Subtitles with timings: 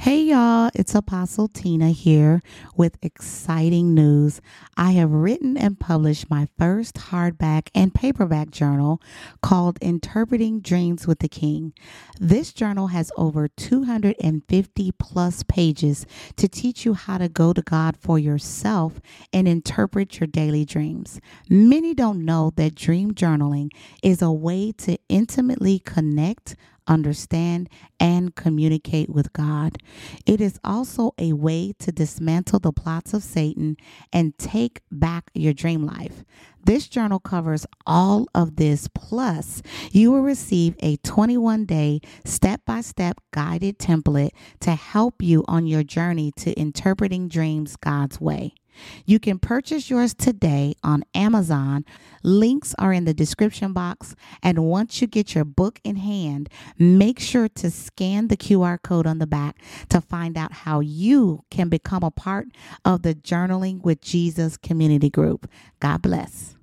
[0.00, 2.40] Hey y'all, it's Apostle Tina here
[2.74, 4.40] with exciting news.
[4.74, 9.02] I have written and published my first hardback and paperback journal
[9.42, 11.74] called Interpreting Dreams with the King.
[12.18, 16.06] This journal has over 250 plus pages
[16.36, 19.02] to teach you how to go to God for yourself
[19.34, 21.20] and interpret your daily dreams.
[21.50, 23.68] Many don't know that dream journaling
[24.02, 26.56] is a way to intimately connect
[26.86, 27.68] understand,
[27.98, 29.78] and communicate with God.
[30.26, 33.76] It is also a way to dismantle the plots of Satan
[34.12, 36.24] and take back your dream life.
[36.64, 38.88] This journal covers all of this.
[38.88, 45.44] Plus, you will receive a 21 day step by step guided template to help you
[45.48, 48.54] on your journey to interpreting dreams God's way.
[49.04, 51.84] You can purchase yours today on Amazon.
[52.22, 54.14] Links are in the description box.
[54.42, 56.48] And once you get your book in hand,
[56.78, 59.58] make sure to scan the QR code on the back
[59.88, 62.48] to find out how you can become a part
[62.84, 65.48] of the Journaling with Jesus community group.
[65.80, 66.56] God bless.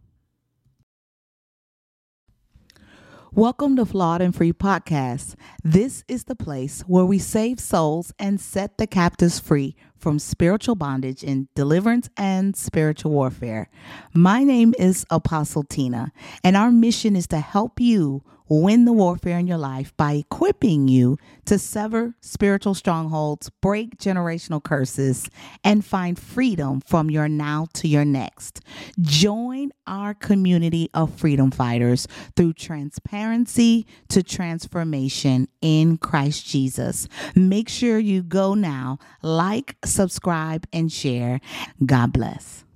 [3.34, 5.36] Welcome to Flawed and Free Podcast.
[5.62, 10.76] This is the place where we save souls and set the captives free from spiritual
[10.76, 13.70] bondage in deliverance and spiritual warfare.
[14.14, 19.38] My name is Apostle Tina, and our mission is to help you win the warfare
[19.38, 25.30] in your life by equipping you to sever spiritual strongholds, break generational curses,
[25.64, 28.62] and find freedom from your now to your next.
[29.00, 37.08] Join our community of freedom fighters through transparency to transformation in Christ Jesus.
[37.36, 41.40] Make sure you go now, like, subscribe, and share.
[41.86, 42.67] God bless.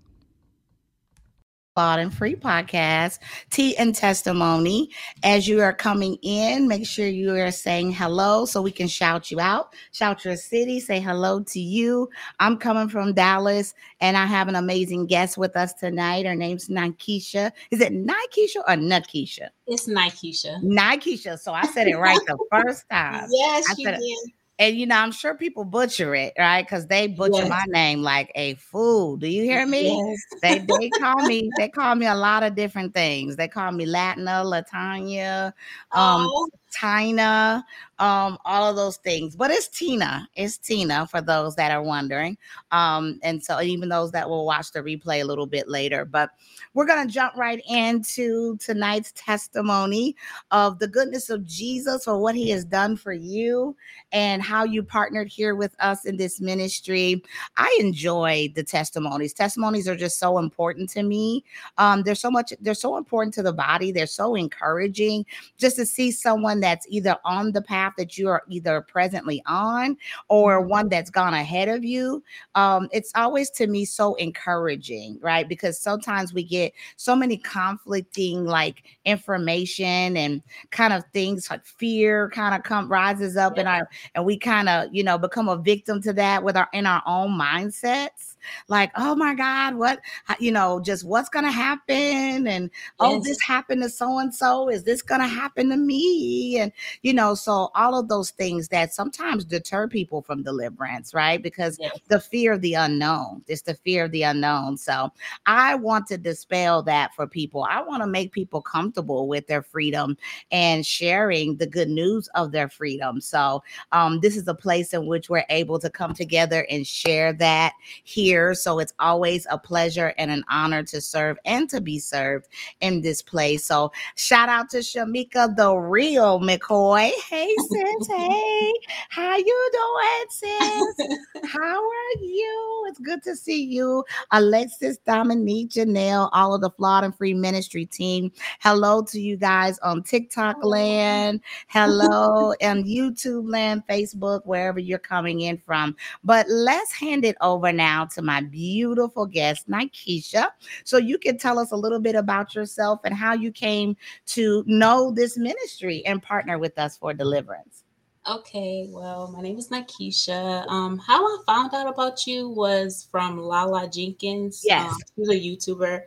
[1.75, 3.19] Flawed and Free podcast,
[3.49, 4.89] Tea and Testimony.
[5.23, 9.31] As you are coming in, make sure you are saying hello so we can shout
[9.31, 9.73] you out.
[9.93, 12.09] Shout your city, say hello to you.
[12.41, 16.25] I'm coming from Dallas and I have an amazing guest with us tonight.
[16.25, 17.51] Her name's Nykisha.
[17.71, 19.47] Is it Nykisha or Nutkesha?
[19.67, 20.61] It's Nykisha.
[20.63, 21.39] Nykisha.
[21.39, 23.29] So I said it right the first time.
[23.31, 24.33] Yes, I you said it- did.
[24.59, 26.63] And you know, I'm sure people butcher it, right?
[26.63, 27.49] Because they butcher Yes.
[27.49, 29.17] my name like a fool.
[29.17, 30.03] Do you hear me?
[30.05, 30.35] Yes.
[30.41, 33.35] They they call me they call me a lot of different things.
[33.35, 35.53] They call me Latina, Latanya,
[35.91, 37.65] um, Oh, Tina,
[37.99, 39.35] um, all of those things.
[39.35, 40.27] But it's Tina.
[40.35, 42.37] It's Tina for those that are wondering.
[42.71, 46.05] Um, and so even those that will watch the replay a little bit later.
[46.05, 46.31] But
[46.73, 50.15] we're gonna jump right into tonight's testimony
[50.51, 53.75] of the goodness of Jesus for what he has done for you
[54.13, 57.21] and how you partnered here with us in this ministry.
[57.57, 59.33] I enjoy the testimonies.
[59.33, 61.43] Testimonies are just so important to me.
[61.77, 63.91] Um, they're so much, they're so important to the body.
[63.91, 65.25] They're so encouraging
[65.57, 69.97] just to see someone that's either on the path that you are either presently on
[70.29, 72.23] or one that's gone ahead of you.
[72.55, 75.47] Um, it's always to me so encouraging, right?
[75.47, 82.29] Because sometimes we get so many conflicting like information and kind of things like fear
[82.29, 85.57] kind of come rises up in our and we kind of you know become a
[85.57, 88.35] victim to that with our in our own mindsets
[88.67, 89.99] like oh my god what
[90.39, 92.69] you know just what's gonna happen and
[92.99, 93.23] oh Yes.
[93.23, 96.71] this happened to so and so is this gonna happen to me and
[97.01, 101.77] you know so all of those things that sometimes deter people from deliverance right because
[101.79, 101.97] Yes.
[102.07, 105.11] the fear of the unknown it's the fear of the unknown so
[105.45, 109.61] i want to dispel that for people i want to make people comfortable with their
[109.63, 110.17] freedom
[110.51, 115.05] and sharing the good news of their freedom so um, this is a place in
[115.05, 117.73] which we're able to come together and share that
[118.03, 118.30] here.
[118.31, 122.47] So it's always a pleasure and an honor to serve and to be served
[122.79, 123.65] in this place.
[123.65, 127.11] So shout out to Shamika, the real McCoy.
[127.29, 128.07] Hey, sis.
[128.07, 128.73] hey,
[129.09, 131.51] how you doing, sis?
[131.51, 132.85] How are you?
[132.87, 134.03] It's good to see you.
[134.31, 138.31] Alexis, Dominique, Janelle, all of the Flawed and Free Ministry team.
[138.59, 141.41] Hello to you guys on TikTok land.
[141.67, 145.95] Hello on YouTube land, Facebook, wherever you're coming in from.
[146.23, 150.49] But let's hand it over now to my beautiful guest, Nykisha.
[150.83, 153.95] So you can tell us a little bit about yourself and how you came
[154.27, 157.83] to know this ministry and partner with us for deliverance.
[158.29, 160.67] Okay, well, my name is Nykisha.
[160.67, 164.61] Um, how I found out about you was from Lala Jenkins.
[164.63, 164.91] Yes.
[164.91, 166.01] Um, she's a YouTuber.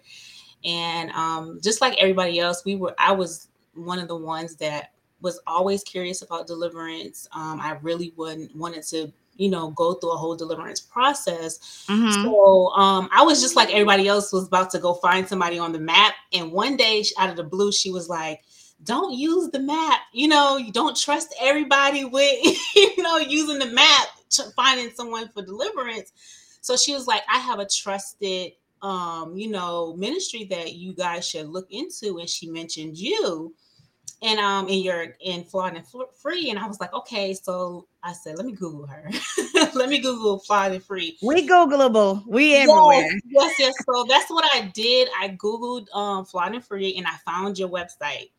[0.64, 4.92] And um, just like everybody else, we were I was one of the ones that
[5.20, 7.26] was always curious about deliverance.
[7.34, 11.84] Um, I really wouldn't wanted to, you know, go through a whole deliverance process.
[11.88, 12.24] Mhm.
[12.24, 15.72] So um, I was just like everybody else was about to go find somebody on
[15.72, 16.14] the map.
[16.32, 18.42] And one day, out of the blue, she was like,
[18.84, 20.00] "Don't use the map.
[20.12, 22.38] You know, you don't trust everybody with,
[22.76, 24.08] you know, using the map.
[24.30, 26.10] To finding someone for deliverance.
[26.60, 28.54] So she was like, I have a trusted
[28.84, 32.18] um, you know, ministry that you guys should look into.
[32.18, 33.54] And she mentioned you
[34.24, 35.84] and um and you're in flawed and
[36.16, 39.10] free and i was like okay so i said let me google her.
[39.74, 41.16] Let me google flawed and free.
[41.22, 42.24] We googleable.
[42.26, 43.08] We everywhere.
[43.26, 43.74] yes yes.
[43.86, 45.08] So that's what i did.
[45.18, 48.30] I googled um flawed and free and i found your website.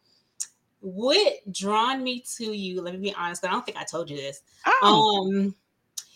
[0.79, 4.17] What drawn me to you let me be honest i don't think i told you
[4.17, 4.41] this.
[4.65, 5.29] Oh.
[5.29, 5.55] um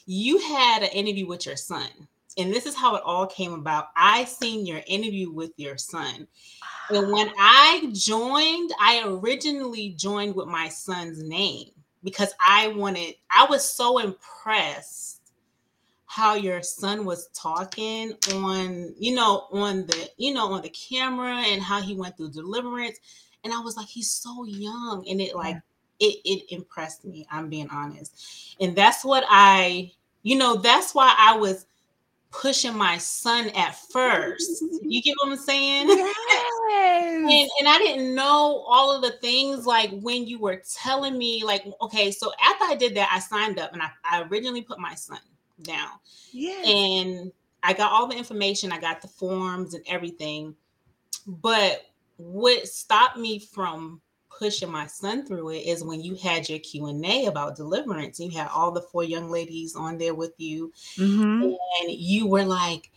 [0.05, 1.87] you had an interview with your son
[2.37, 6.27] and this is how it all came about i seen your interview with your son
[6.89, 11.69] and when I joined, I originally joined with my son's name
[12.03, 15.21] because I wanted, I was so impressed
[16.05, 21.35] how your son was talking on, you know, on the, you know, on the camera
[21.35, 22.99] and how he went through deliverance.
[23.43, 25.05] And I was like, he's so young.
[25.07, 25.57] And it like,
[25.99, 27.27] it, it impressed me.
[27.29, 28.55] I'm being honest.
[28.59, 29.91] And that's what I,
[30.23, 31.67] you know, that's why I was
[32.31, 34.63] pushing my son at first.
[34.81, 35.87] You get what I'm saying?
[36.69, 37.15] Yes.
[37.15, 41.43] and, and I didn't know all of the things like when you were telling me,
[41.43, 44.79] like, okay, so after I did that, I signed up and I, I originally put
[44.79, 45.17] my son
[45.63, 45.89] down.
[46.31, 46.61] Yeah.
[46.63, 47.31] And
[47.63, 50.55] I got all the information, I got the forms and everything.
[51.25, 51.85] But
[52.17, 53.99] what stopped me from
[54.39, 58.47] pushing my son through it is when you had your q&a about deliverance you had
[58.47, 60.71] all the four young ladies on there with you.
[60.95, 61.43] Mm-hmm.
[61.43, 62.89] and you were like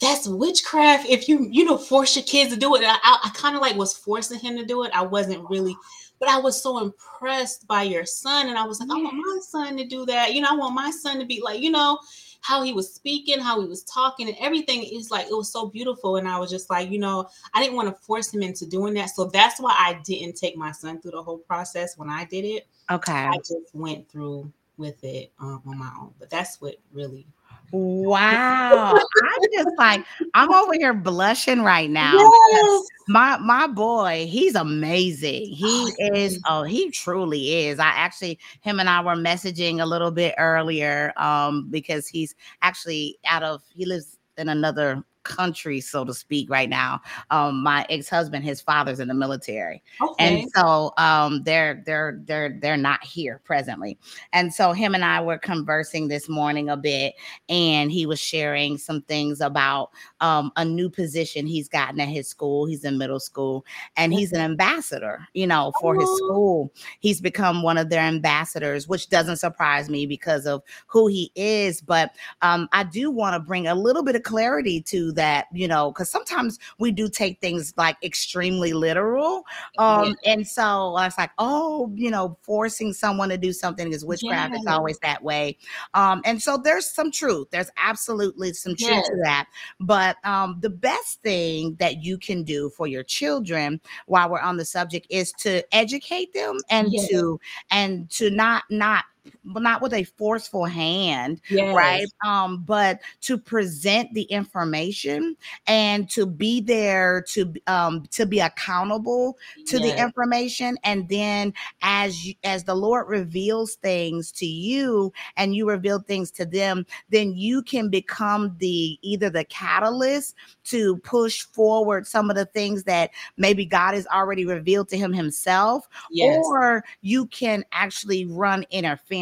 [0.00, 1.08] that's witchcraft.
[1.08, 2.82] If you you know force your kids to do it.
[2.84, 4.92] I, I, I kind of like was forcing him to do it.
[4.94, 5.76] I wasn't really
[6.20, 8.48] but i was so impressed by your son.
[8.48, 10.34] And i was like i want my son to do that.
[10.34, 11.98] You know i want my son to be like you know
[12.40, 15.66] how he was speaking, how he was talking, and everything is like it was so
[15.66, 16.16] beautiful.
[16.16, 18.94] And I was just like, you know, I didn't want to force him into doing
[18.94, 19.10] that.
[19.10, 22.44] So that's why I didn't take my son through the whole process when I did
[22.44, 22.66] it.
[22.90, 23.12] Okay.
[23.12, 26.14] I just went through with it um, on my own.
[26.18, 27.26] But that's what really
[27.72, 28.94] Wow.
[28.94, 30.04] I'm just like,
[30.34, 32.14] I'm over here blushing right now.
[32.14, 32.86] Yes.
[33.08, 35.46] My my boy, he's amazing.
[35.46, 37.78] He oh, is, oh, he truly is.
[37.78, 43.18] I actually him and I were messaging a little bit earlier um because he's actually
[43.26, 47.00] out of he lives in another country, so to speak, right now.
[47.30, 50.40] Um, my ex-husband, his father's in the military, okay.
[50.40, 53.98] and so um, they're they're they're they're not here presently.
[54.32, 57.14] And so him and I were conversing this morning a bit,
[57.48, 62.28] and he was sharing some things about um, a new position he's gotten at his
[62.28, 62.66] school.
[62.66, 63.64] He's in middle school,
[63.96, 66.72] and he's an ambassador, you know, for his school.
[67.00, 71.80] He's become one of their ambassadors, which doesn't surprise me because of who he is.
[71.80, 72.12] But
[72.42, 75.90] um, I do want to bring a little bit of clarity to that, you know,
[75.90, 79.44] because sometimes we do take things like extremely literal.
[79.78, 80.32] Um, yeah.
[80.32, 84.52] and so I was like, oh, you know, forcing someone to do something is witchcraft.
[84.52, 84.58] Yeah.
[84.58, 85.56] It's always that way.
[85.94, 87.48] Um, and so there's some truth.
[87.50, 89.06] There's absolutely some truth yes.
[89.08, 89.46] to that.
[89.80, 94.56] But um, the best thing that you can do for your children while we're on
[94.56, 97.08] the subject is to educate them and yes.
[97.08, 97.40] to
[97.70, 99.04] and to not not
[99.44, 101.74] not with a forceful hand, yes.
[101.74, 102.06] right?
[102.26, 105.36] Um, but to present the information
[105.66, 109.36] and to be there to um to be accountable
[109.66, 109.82] to yes.
[109.82, 111.52] the information, and then
[111.82, 116.86] as you, as the Lord reveals things to you and you reveal things to them,
[117.10, 122.84] then you can become the either the catalyst to push forward some of the things
[122.84, 126.44] that maybe God has already revealed to him himself, yes.
[126.44, 129.17] or you can actually run interference,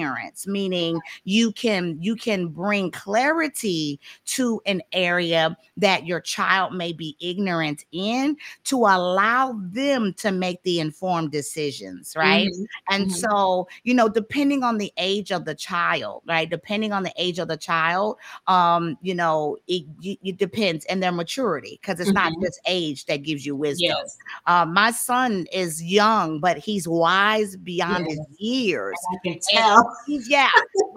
[0.46, 7.16] meaning you can you can bring clarity to an area that your child may be
[7.20, 12.48] ignorant in to allow them to make the informed decisions, right?
[12.48, 12.94] Mm-hmm.
[12.94, 13.14] And mm-hmm.
[13.14, 16.48] so, you know, depending on the age of the child, right?
[16.48, 21.12] Depending on the age of the child, um, you know, it, it depends and their
[21.12, 22.32] maturity because it's mm-hmm.
[22.32, 23.94] not just age that gives you wisdom.
[23.96, 24.18] Yes.
[24.46, 28.18] Uh, my son is young, but he's wise beyond yes.
[28.18, 28.96] his years.
[29.14, 29.75] I
[30.06, 30.50] yeah,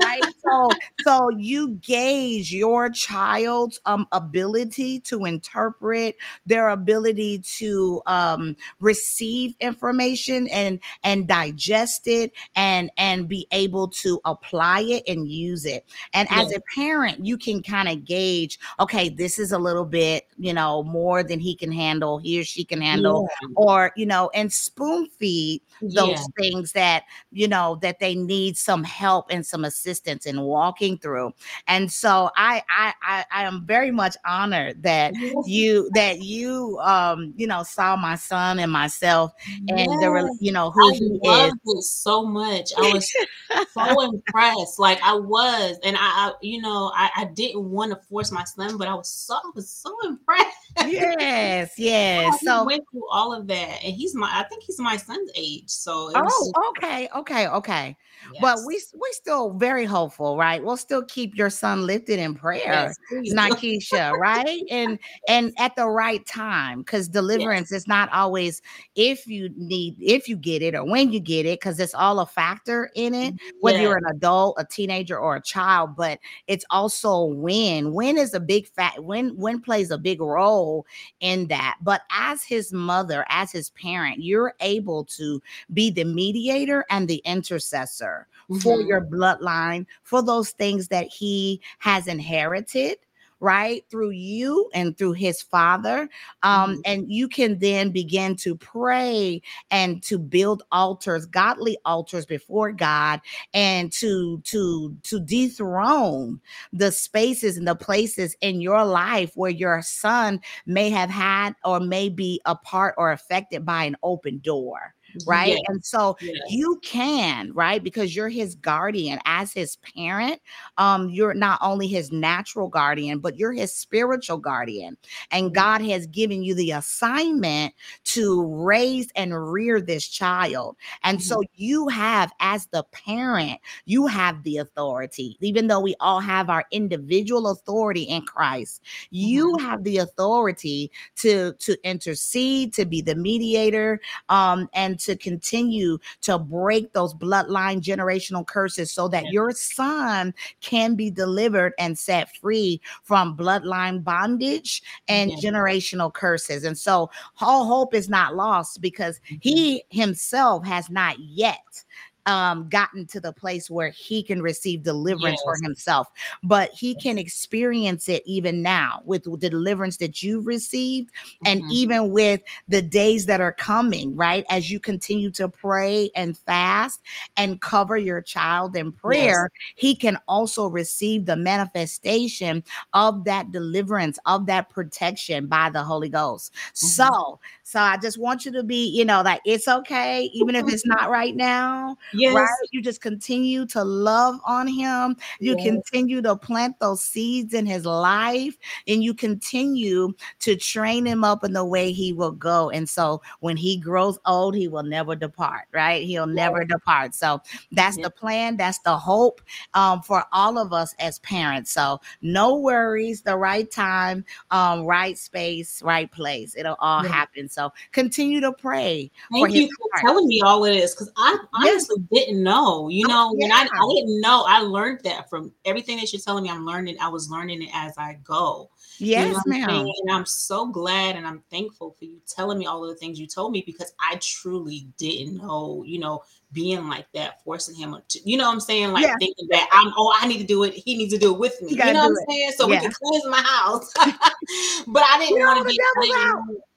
[0.03, 0.23] right.
[0.43, 0.69] so,
[1.01, 10.47] so you gauge your child's um ability to interpret, their ability to um receive information
[10.49, 15.85] and and digest it and and be able to apply it and use it.
[16.13, 16.47] And yes.
[16.47, 20.53] as a parent, you can kind of gauge, okay, this is a little bit, you
[20.53, 24.51] know, more than he can handle, he or she can handle, or you know, and
[24.51, 26.25] spoon feed those yeah.
[26.37, 31.33] things that you know that they need some help and some assistance in walking through.
[31.67, 35.15] And so I I I, I am very much honored that
[35.47, 39.33] you that you um you know saw my son and myself
[39.69, 39.87] and yes.
[39.87, 41.73] the you know who I he loved is.
[41.77, 42.69] it so much.
[42.77, 43.11] I was
[43.73, 44.77] so impressed.
[44.77, 48.43] Like I was, and I, I you know I, I didn't want to force my
[48.43, 50.57] son, but I was so I was so impressed.
[50.85, 52.39] yes, yes.
[52.43, 55.69] so went through all of that, and he's my I think he's my son's age.
[55.69, 57.97] So oh, okay, okay, okay.
[58.33, 58.41] Yes.
[58.41, 60.63] But we we still very hopeful, right?
[60.63, 64.61] We'll still keep your son lifted in prayer, yes, Nykisha, right?
[64.69, 67.81] And and at the right time, because deliverance yes.
[67.81, 68.61] is not always
[68.95, 72.19] if you need if you get it or when you get it, because it's all
[72.19, 73.57] a factor in it, mm-hmm.
[73.61, 75.95] whether you're an adult, a teenager, or a child.
[75.95, 77.93] But it's also when.
[77.93, 78.99] When is a big fact.
[78.99, 80.85] When when plays a big role
[81.19, 81.77] in that.
[81.81, 85.41] But as his mother, as his parent, you're able to
[85.73, 88.59] be the mediator and the intercessor mm-hmm.
[88.59, 92.97] for your bloodline, for those things that he has inherited
[93.39, 96.09] right through you and through his father
[96.43, 96.81] um mm-hmm.
[96.85, 99.41] and you can then begin to pray
[99.71, 103.21] and to build altars godly altars before god
[103.53, 106.39] and to to to dethrone
[106.73, 111.79] the spaces and the places in your life where your son may have had or
[111.79, 114.93] may be a part or affected by an open door
[115.25, 115.49] right?
[115.49, 115.61] Yes.
[115.67, 116.37] And so yes.
[116.49, 117.83] you can, right?
[117.83, 120.41] Because you're his guardian as his parent.
[120.77, 124.97] Um, you're not only his natural guardian, but you're his spiritual guardian.
[125.31, 125.53] And mm-hmm.
[125.53, 127.73] God has given you the assignment
[128.05, 130.77] to raise and rear this child.
[131.03, 131.25] And mm-hmm.
[131.25, 136.49] so you have, as the parent, you have the authority, even though we all have
[136.49, 138.83] our individual authority in Christ.
[139.09, 139.65] You mm-hmm.
[139.65, 143.99] have the authority to to intercede, to be the mediator,
[144.29, 150.95] um, and to continue to break those bloodline generational curses so that your son can
[150.95, 156.63] be delivered and set free from bloodline bondage and generational curses.
[156.63, 157.09] And so
[157.41, 159.35] all hope is not lost because mm-hmm.
[159.41, 161.83] he himself has not yet
[162.29, 165.43] um, gotten to the place where he can receive deliverance yes.
[165.43, 166.07] for himself,
[166.43, 171.47] but he can experience it even now with the deliverance that you've received, mm-hmm.
[171.47, 174.45] and even with the days that are coming, right?
[174.49, 177.01] As you continue to pray and fast
[177.35, 179.73] and cover your child in prayer, yes.
[179.75, 186.09] he can also receive the manifestation of that deliverance, of that protection by the Holy
[186.09, 186.53] Ghost.
[186.53, 186.87] Mm-hmm.
[186.87, 190.67] So, so I just want you to be, you know, that it's okay, even if
[190.67, 191.97] it's not right now.
[192.19, 192.35] Yes.
[192.35, 192.69] Right?
[192.71, 195.15] You just continue to love on him.
[195.39, 195.65] You yes.
[195.65, 198.57] continue to plant those seeds in his life
[198.87, 202.69] and you continue to train him up in the way he will go.
[202.69, 206.03] And so when he grows old, he will never depart, right?
[206.03, 207.15] He'll never depart.
[207.15, 208.57] So that's the plan.
[208.57, 209.41] That's the hope
[209.73, 211.71] um, for all of us as parents.
[211.71, 216.55] So no worries, the right time, um, right space, right place.
[216.57, 217.49] It'll all happen.
[217.49, 219.11] So continue to pray.
[219.31, 220.05] Thank you for heart.
[220.05, 222.89] telling me all of this because I honestly didn't know.
[222.89, 223.45] You oh, know, yeah.
[223.45, 226.49] when I, I didn't know, I learned that from everything that you're telling me.
[226.49, 226.97] I'm learning.
[227.01, 228.69] I was learning it as I go.
[228.99, 229.87] Yes, you know ma'am.
[230.01, 233.19] And I'm so glad and I'm thankful for you telling me all of the things
[233.19, 235.83] you told me because I truly didn't know.
[235.85, 238.91] You know, being like that, forcing him to, you know what I'm saying?
[238.91, 239.15] Like yeah.
[239.19, 240.73] thinking that I'm, oh, I need to do it.
[240.73, 241.71] He needs to do it with me.
[241.71, 242.29] You, you know what I'm it.
[242.29, 242.51] saying?
[242.57, 242.75] So yeah.
[242.75, 243.93] we can cleanse my house.
[244.87, 245.79] but I didn't want to be,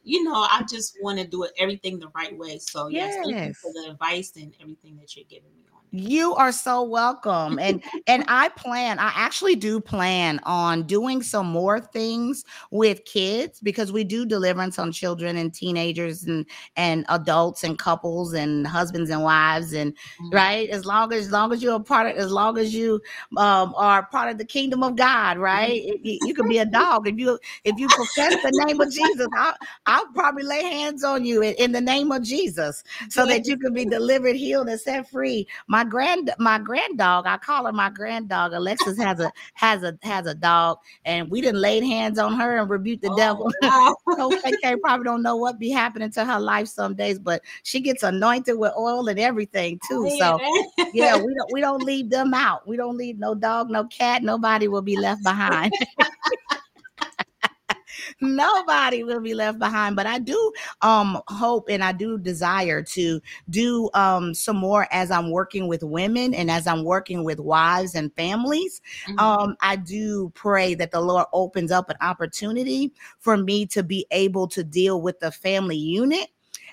[0.04, 2.58] you know, I just want to do it everything the right way.
[2.58, 3.24] So yes, yes.
[3.24, 5.61] thank you for the advice and everything that you're giving me.
[5.94, 7.58] You are so welcome.
[7.58, 13.60] And and I plan, I actually do plan on doing some more things with kids
[13.60, 16.46] because we do deliverance on children and teenagers and
[16.76, 20.34] and adults and couples and husbands and wives and mm-hmm.
[20.34, 22.98] right as long as, as long as you're a part of as long as you
[23.36, 25.82] um, are part of the kingdom of God, right?
[25.82, 26.06] Mm-hmm.
[26.06, 29.26] You, you can be a dog if you if you profess the name of Jesus.
[29.36, 33.46] I'll, I'll probably lay hands on you in, in the name of Jesus so that
[33.46, 35.46] you can be delivered, healed, and set free.
[35.66, 38.52] My my grand my grand dog, I call her my grand dog.
[38.52, 42.58] Alexis has a has a has a dog, and we didn't laid hands on her
[42.58, 43.52] and rebuke the oh, devil.
[43.62, 43.96] Wow.
[44.16, 47.80] so KK probably don't know what be happening to her life some days, but she
[47.80, 50.08] gets anointed with oil and everything too.
[50.18, 50.38] So
[50.92, 52.66] yeah, we don't we don't leave them out.
[52.66, 55.72] We don't leave no dog, no cat, nobody will be left behind.
[58.22, 59.96] nobody will be left behind.
[59.96, 65.10] But I do um hope and I do desire to do um some more as
[65.10, 68.80] I'm working with women and as I'm working with wives and families.
[69.06, 69.18] Mm-hmm.
[69.18, 74.06] Um, I do pray that the Lord opens up an opportunity for me to be
[74.10, 76.28] able to deal with the family unit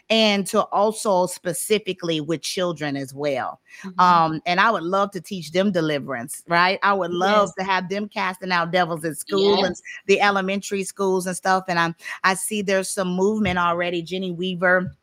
[0.09, 3.59] and to also specifically with children as well.
[3.83, 3.99] Mm-hmm.
[3.99, 6.79] Um, and I would love to teach them deliverance, right?
[6.81, 7.65] I would love yes.
[7.65, 9.67] to have them casting out devils at school yes.
[9.67, 9.75] and
[10.07, 11.65] the elementary schools and stuff.
[11.67, 14.01] And I'm I see there's some movement already.
[14.01, 14.95] Jenny Weaver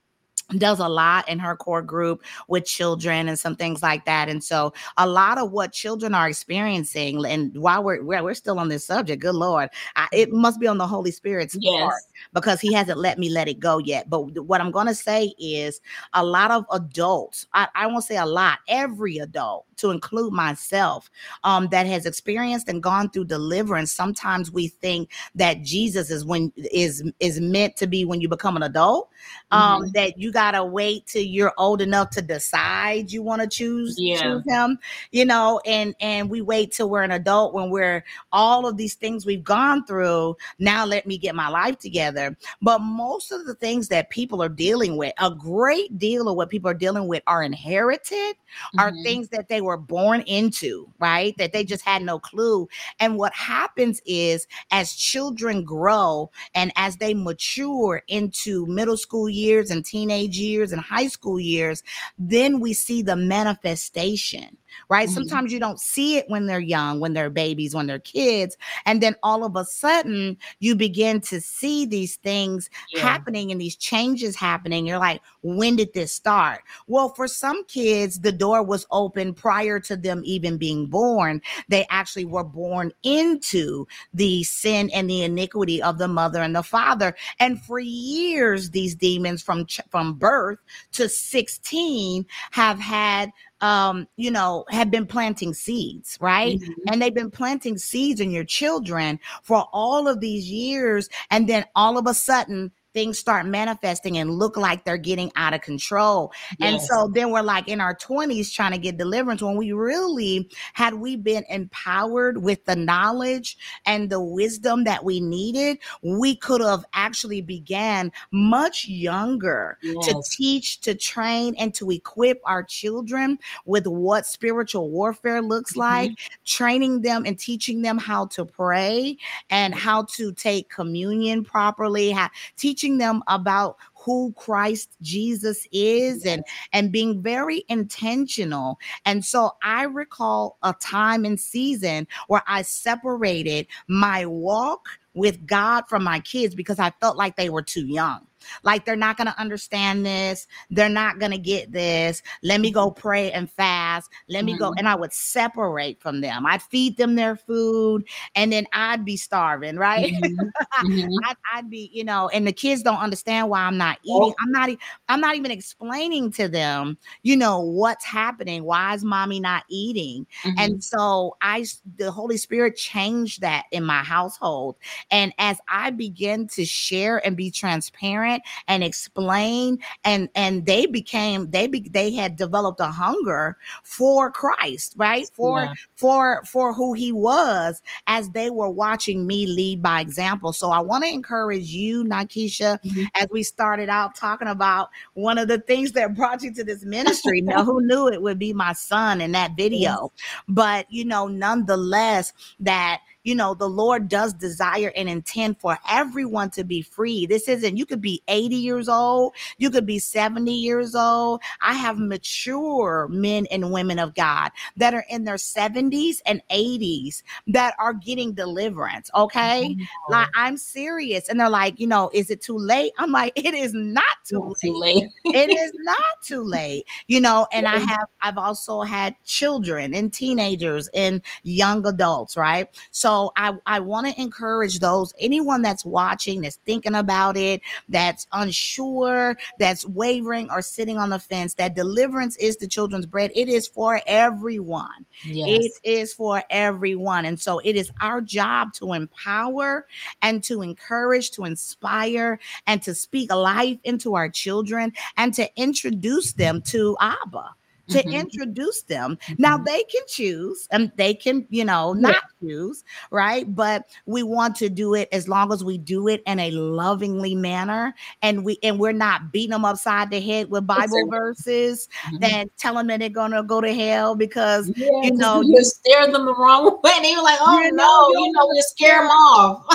[0.59, 4.45] does a lot in her core group with children and some things like that and
[4.45, 8.69] so a lot of what children are experiencing and while we're we're, we're still on
[8.69, 11.83] this subject good lord I, it must be on the holy spirit's yes.
[11.83, 14.95] part because he hasn't let me let it go yet but what i'm going to
[14.95, 15.81] say is
[16.13, 21.11] a lot of adults I, I won't say a lot every adult to include myself
[21.45, 26.53] um, that has experienced and gone through deliverance sometimes we think that jesus is when
[26.73, 29.11] is is meant to be when you become an adult
[29.51, 29.91] um, mm-hmm.
[29.93, 34.21] that you gotta wait till you're old enough to decide you want to choose yeah.
[34.21, 34.79] choose him
[35.13, 38.95] you know and and we wait till we're an adult when we're all of these
[38.95, 43.55] things we've gone through now let me get my life together but most of the
[43.55, 47.23] things that people are dealing with a great deal of what people are dealing with
[47.27, 48.81] are inherited mm-hmm.
[48.81, 52.69] are things that they were born into right that they just had no clue.
[52.99, 59.71] And what happens is as children grow and as they mature into middle school years
[59.71, 61.83] and teenage years and high school years,
[62.19, 64.57] then we see the manifestation
[64.89, 65.09] right?
[65.09, 65.15] Mm-hmm.
[65.15, 68.57] Sometimes you don't see it when they're young, when they're babies, when they're kids.
[68.85, 73.01] And then all of a sudden, you begin to see these things yeah.
[73.01, 74.87] happening and these changes happening.
[74.87, 76.63] You're like, when did this start?
[76.87, 81.43] Well, for some kids, the door was open prior to them even being born.
[81.69, 86.63] They actually were born into the sin and the iniquity of the mother and the
[86.63, 87.15] father.
[87.41, 90.59] And for years, these demons from, from birth
[90.93, 96.59] to 16 have had um, you know, have been planting seeds, right?
[96.59, 96.73] Mm-hmm.
[96.93, 101.09] And they've been planting seeds in your children for all of these years.
[101.31, 105.53] And then all of a sudden, things start manifesting and look like they're getting out
[105.53, 106.33] of control.
[106.59, 106.73] Yes.
[106.73, 110.51] And so then we're like in our 20s trying to get deliverance when we really,
[110.73, 116.63] had we been empowered with the knowledge and the wisdom that we needed, we could
[116.63, 120.07] have actually began much younger yes.
[120.07, 125.81] to teach, to train, and to equip our children with what spiritual warfare looks mm-hmm.
[125.81, 126.13] like,
[126.47, 129.19] training them and teaching them how to pray
[129.51, 136.25] and how to take communion properly, how, teaching teaching them about who Christ Jesus is
[136.25, 138.79] and and being very intentional.
[139.05, 145.85] And so I recall a time and season where I separated my walk with God
[145.89, 148.27] from my kids because I felt like they were too young.
[148.63, 150.47] Like they're not going to understand this.
[150.71, 152.23] They're not going to get this.
[152.43, 153.01] Let me go mm-hmm.
[153.01, 154.11] pray and fast.
[154.29, 154.61] Let me mm-hmm.
[154.61, 154.75] go.
[154.77, 156.47] And I would separate from them.
[156.47, 160.13] I'd feed them their food and then I'd be starving, right?
[160.13, 160.87] Mm-hmm.
[160.87, 161.25] mm-hmm.
[161.25, 164.17] I'd, I'd, be, you know, and the kids don't understand why I'm not eating.
[164.17, 164.35] Oh.
[164.41, 164.71] I'm not,
[165.09, 168.65] I'm not even explaining to them, you know, what's happening.
[168.65, 170.27] Why is mommy not eating?
[170.45, 170.59] Mm-hmm.
[170.59, 171.65] And so I,
[171.97, 174.77] the Holy Spirit changed that in my household.
[175.11, 178.36] And as I begin to share and be transparent,
[178.69, 184.95] and explain and and they became they be, they had developed a hunger for Christ
[184.97, 185.75] right for yeah.
[185.95, 190.81] for for who he was as they were watching me lead by example so I
[190.81, 193.05] want to encourage you Nykisha mm-hmm.
[193.15, 196.85] as we started out talking about one of the things that brought you to this
[196.85, 200.45] ministry now who knew it would be my son in that video yes.
[200.49, 206.49] but you know nonetheless that you know, the Lord does desire and intend for everyone
[206.51, 207.27] to be free.
[207.27, 211.43] This isn't, you could be 80 years old, you could be 70 years old.
[211.61, 217.25] I have mature men and women of God that are in their 70s and 80s
[217.49, 219.11] that are getting deliverance.
[219.13, 219.71] Okay.
[219.71, 220.13] Mm-hmm.
[220.13, 221.29] Like, I'm serious.
[221.29, 222.93] And they're like, you know, is it too late?
[222.97, 224.57] I'm like, it is not too late.
[224.61, 225.11] Too late.
[225.25, 230.13] it is not too late, you know, and I have, I've also had children and
[230.13, 232.69] teenagers and young adults, right?
[232.93, 237.63] So, so I, I want to encourage those, anyone that's watching, that's thinking about it,
[237.89, 243.31] that's unsure, that's wavering or sitting on the fence, that deliverance is the children's bread.
[243.35, 245.07] It is for everyone.
[245.25, 245.49] Yes.
[245.83, 247.25] It is for everyone.
[247.25, 249.87] And so it is our job to empower
[250.21, 256.35] and to encourage, to inspire, and to speak life into our children and to introduce
[256.35, 257.55] them to Abba
[257.89, 258.13] to mm-hmm.
[258.13, 259.17] introduce them.
[259.17, 259.43] Mm-hmm.
[259.43, 262.49] Now they can choose and they can, you know, not yeah.
[262.49, 263.53] choose, right?
[263.55, 267.35] But we want to do it as long as we do it in a lovingly
[267.35, 272.25] manner and we and we're not beating them upside the head with Bible verses mm-hmm.
[272.25, 276.25] and telling them they're gonna go to hell because yeah, you know you stare them
[276.27, 276.91] the wrong way.
[276.97, 279.67] And they were like, oh you know, no, you know, you scare them off.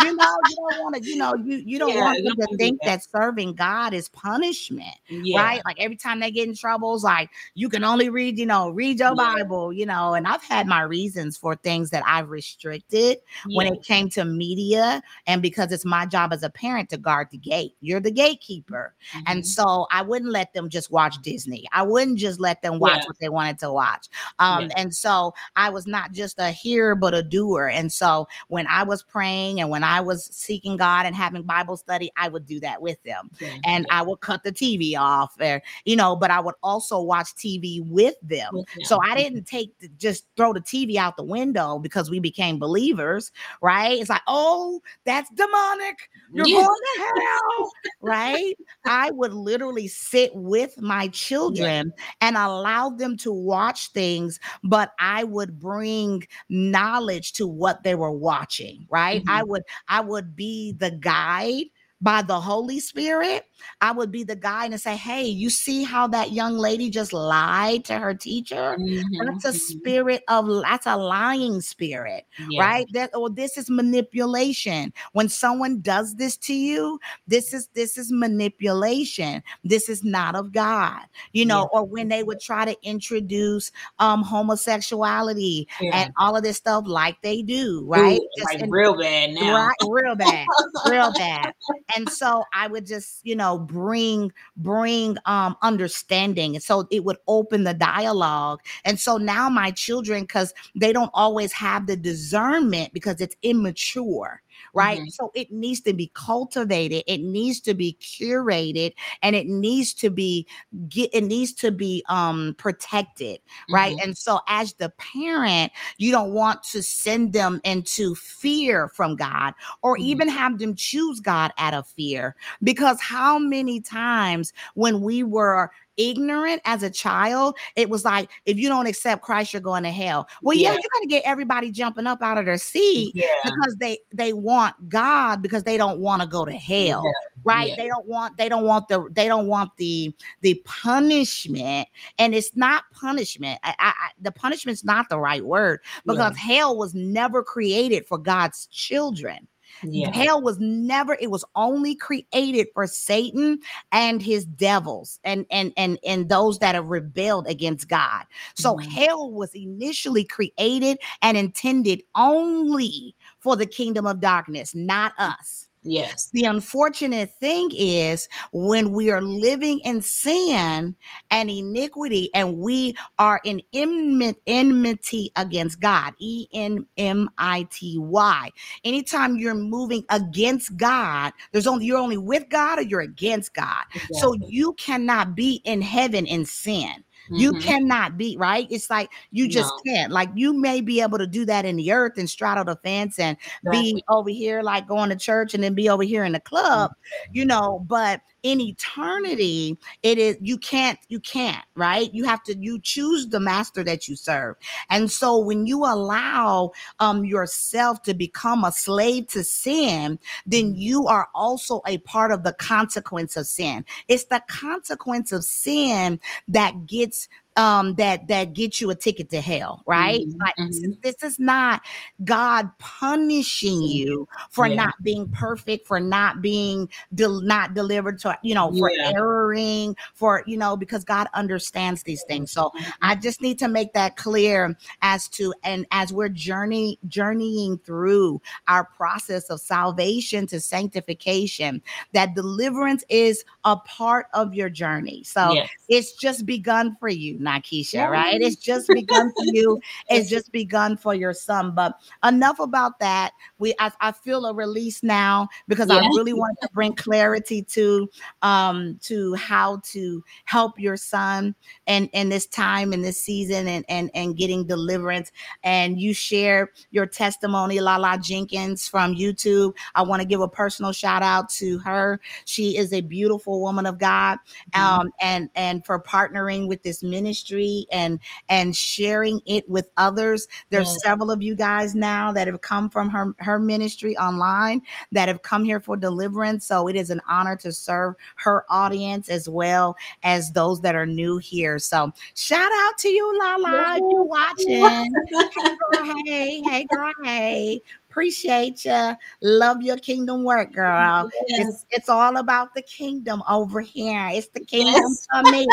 [0.00, 2.56] you know, you don't want to, you know, you you don't yeah, want them to
[2.56, 3.02] think that.
[3.02, 4.94] that serving God is punishment,
[5.34, 5.62] right?
[5.64, 8.70] Like every time they get in trouble, it's like you can only read, you know,
[8.70, 9.34] read your yeah.
[9.34, 10.14] Bible, you know.
[10.14, 13.56] And I've had my reasons for things that I've restricted yeah.
[13.56, 17.28] when it came to media, and because it's my job as a parent to guard
[17.30, 17.74] the gate.
[17.80, 19.24] You're the gatekeeper, mm-hmm.
[19.26, 21.66] and so I wouldn't let them just watch Disney.
[21.72, 23.06] I wouldn't just let them watch yeah.
[23.06, 24.08] what they wanted to watch.
[24.38, 27.68] Um, and so I was not just a hearer but a doer.
[27.68, 31.76] And so when I was praying and when I was seeking God and having Bible
[31.76, 33.30] study, I would do that with them,
[33.64, 37.31] and I would cut the TV off, or you know, but I would also watch
[37.32, 38.50] TV with them.
[38.52, 42.18] With so I didn't take the, just throw the TV out the window because we
[42.18, 43.98] became believers, right?
[43.98, 46.10] It's like, oh, that's demonic.
[46.32, 48.54] You're going to hell, right?
[48.84, 52.04] I would literally sit with my children yeah.
[52.20, 58.12] and allow them to watch things, but I would bring knowledge to what they were
[58.12, 59.20] watching, right?
[59.20, 59.30] Mm-hmm.
[59.30, 61.66] I would I would be the guide
[62.02, 63.46] by the Holy Spirit,
[63.80, 67.12] I would be the guy and say, Hey, you see how that young lady just
[67.12, 68.76] lied to her teacher?
[68.78, 69.26] Mm-hmm.
[69.26, 69.78] That's a mm-hmm.
[69.78, 72.60] spirit of that's a lying spirit, yeah.
[72.60, 72.86] right?
[72.92, 74.92] That or this is manipulation.
[75.12, 79.42] When someone does this to you, this is this is manipulation.
[79.62, 81.78] This is not of God, you know, yeah.
[81.78, 86.02] or when they would try to introduce um homosexuality yeah.
[86.02, 88.18] and all of this stuff like they do, right?
[88.18, 89.68] Ooh, like in, real bad now.
[89.68, 90.46] Right, real bad,
[90.88, 91.54] real bad
[91.96, 96.54] and so I would just, you know, bring bring um understanding.
[96.54, 98.60] And so it would open the dialogue.
[98.84, 104.42] And so now my children, because they don't always have the discernment because it's immature
[104.72, 105.00] right?
[105.00, 105.08] Mm-hmm.
[105.08, 110.10] So it needs to be cultivated, it needs to be curated, and it needs to
[110.10, 110.46] be
[110.88, 113.96] get it needs to be um protected, right?
[113.96, 114.08] Mm-hmm.
[114.08, 119.54] And so as the parent, you don't want to send them into fear from God
[119.82, 120.04] or mm-hmm.
[120.04, 125.70] even have them choose God out of fear because how many times when we were
[126.10, 129.90] ignorant as a child, it was like, if you don't accept Christ, you're going to
[129.90, 130.28] hell.
[130.42, 133.26] Well, yeah, yeah you're going to get everybody jumping up out of their seat yeah.
[133.44, 137.12] because they they want God because they don't want to go to hell, yeah.
[137.44, 137.72] right?
[137.76, 141.88] They don't want they don't want the they don't want the the punishment,
[142.18, 143.58] and it's not punishment.
[143.62, 148.66] I, I, the punishment's not the right word because hell was never created for God's
[148.66, 149.46] children.
[149.82, 150.10] Yeah.
[150.12, 155.98] Hell was never, it was only created for Satan and his devils and and and
[156.06, 158.24] and those that have rebelled against God.
[158.54, 158.90] So mm-hmm.
[158.90, 165.68] hell was initially created and intended only for the kingdom of darkness, not us.
[165.84, 166.30] Yes.
[166.32, 170.94] The unfortunate thing is when we are living in sin
[171.30, 178.50] and iniquity and we are in enmity against God, E N M I T Y.
[178.84, 183.84] Anytime you're moving against God, there's only you're only with God or you're against God.
[183.94, 184.18] Exactly.
[184.18, 187.04] So you cannot be in heaven in sin.
[187.32, 187.60] You mm-hmm.
[187.60, 188.66] cannot be right.
[188.70, 189.92] It's like you just no.
[189.92, 190.12] can't.
[190.12, 193.18] Like you may be able to do that in the earth and straddle the fence
[193.18, 193.94] and exactly.
[193.94, 196.90] be over here, like going to church, and then be over here in the club,
[196.90, 197.36] mm-hmm.
[197.36, 197.84] you know.
[197.86, 202.12] But in eternity it is you can't you can't right?
[202.12, 204.56] You have to you choose the master that you serve.
[204.90, 211.06] And so when you allow um yourself to become a slave to sin then you
[211.06, 213.84] are also a part of the consequence of sin.
[214.08, 219.40] It's the consequence of sin that gets um that that get you a ticket to
[219.40, 220.40] hell right mm-hmm.
[220.40, 220.92] like mm-hmm.
[221.02, 221.82] This, is not
[222.24, 223.82] god punishing mm-hmm.
[223.82, 224.74] you for yeah.
[224.74, 229.12] not being perfect for not being del- not delivered to you know for yeah.
[229.14, 232.90] erroring for you know because god understands these things so mm-hmm.
[233.02, 238.40] i just need to make that clear as to and as we're journey journeying through
[238.68, 245.52] our process of salvation to sanctification that deliverance is a part of your journey so
[245.52, 245.68] yes.
[245.88, 248.06] it's just begun for you Nykisha, yeah.
[248.06, 248.40] right?
[248.40, 249.80] It's just begun for you.
[250.08, 251.74] It's just begun for your son.
[251.74, 253.32] But enough about that.
[253.58, 255.96] We I, I feel a release now because yeah.
[255.96, 258.08] I really want to bring clarity to
[258.42, 261.54] um to how to help your son
[261.86, 265.32] and in this time in this season and and and getting deliverance.
[265.62, 269.74] And you share your testimony, Lala Jenkins from YouTube.
[269.94, 272.20] I want to give a personal shout out to her.
[272.44, 274.38] She is a beautiful woman of God.
[274.74, 275.00] Mm-hmm.
[275.00, 280.48] Um, and and for partnering with this ministry ministry and and sharing it with others.
[280.68, 285.28] There's several of you guys now that have come from her her ministry online that
[285.28, 286.66] have come here for deliverance.
[286.66, 291.06] So it is an honor to serve her audience as well as those that are
[291.06, 291.78] new here.
[291.78, 294.82] So shout out to you, Lala, if you're watching.
[295.30, 297.80] hey, girl, hey, hey, girl, hey.
[298.10, 299.14] Appreciate you.
[299.40, 301.30] Love your kingdom work, girl.
[301.48, 301.66] Yes.
[301.66, 304.28] It's, it's all about the kingdom over here.
[304.32, 305.26] It's the kingdom yes.
[305.32, 305.66] for me.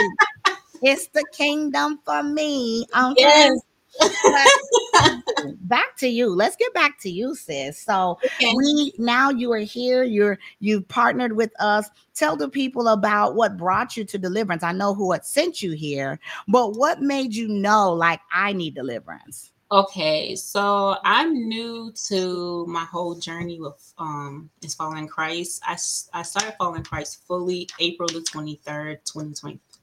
[0.82, 2.86] It's the kingdom for me.
[2.96, 3.22] Okay.
[3.22, 3.60] Yes.
[5.62, 6.34] back to you.
[6.34, 7.82] Let's get back to you, sis.
[7.82, 8.54] So okay.
[8.56, 10.04] we now you are here.
[10.04, 11.90] You're you've partnered with us.
[12.14, 14.64] Tell the people about what brought you to deliverance.
[14.64, 18.76] I know who had sent you here, but what made you know like I need
[18.76, 19.52] deliverance?
[19.72, 25.62] Okay, so I'm new to my whole journey with um is following Christ.
[25.64, 25.74] I,
[26.14, 28.98] I started following Christ fully April the 23rd,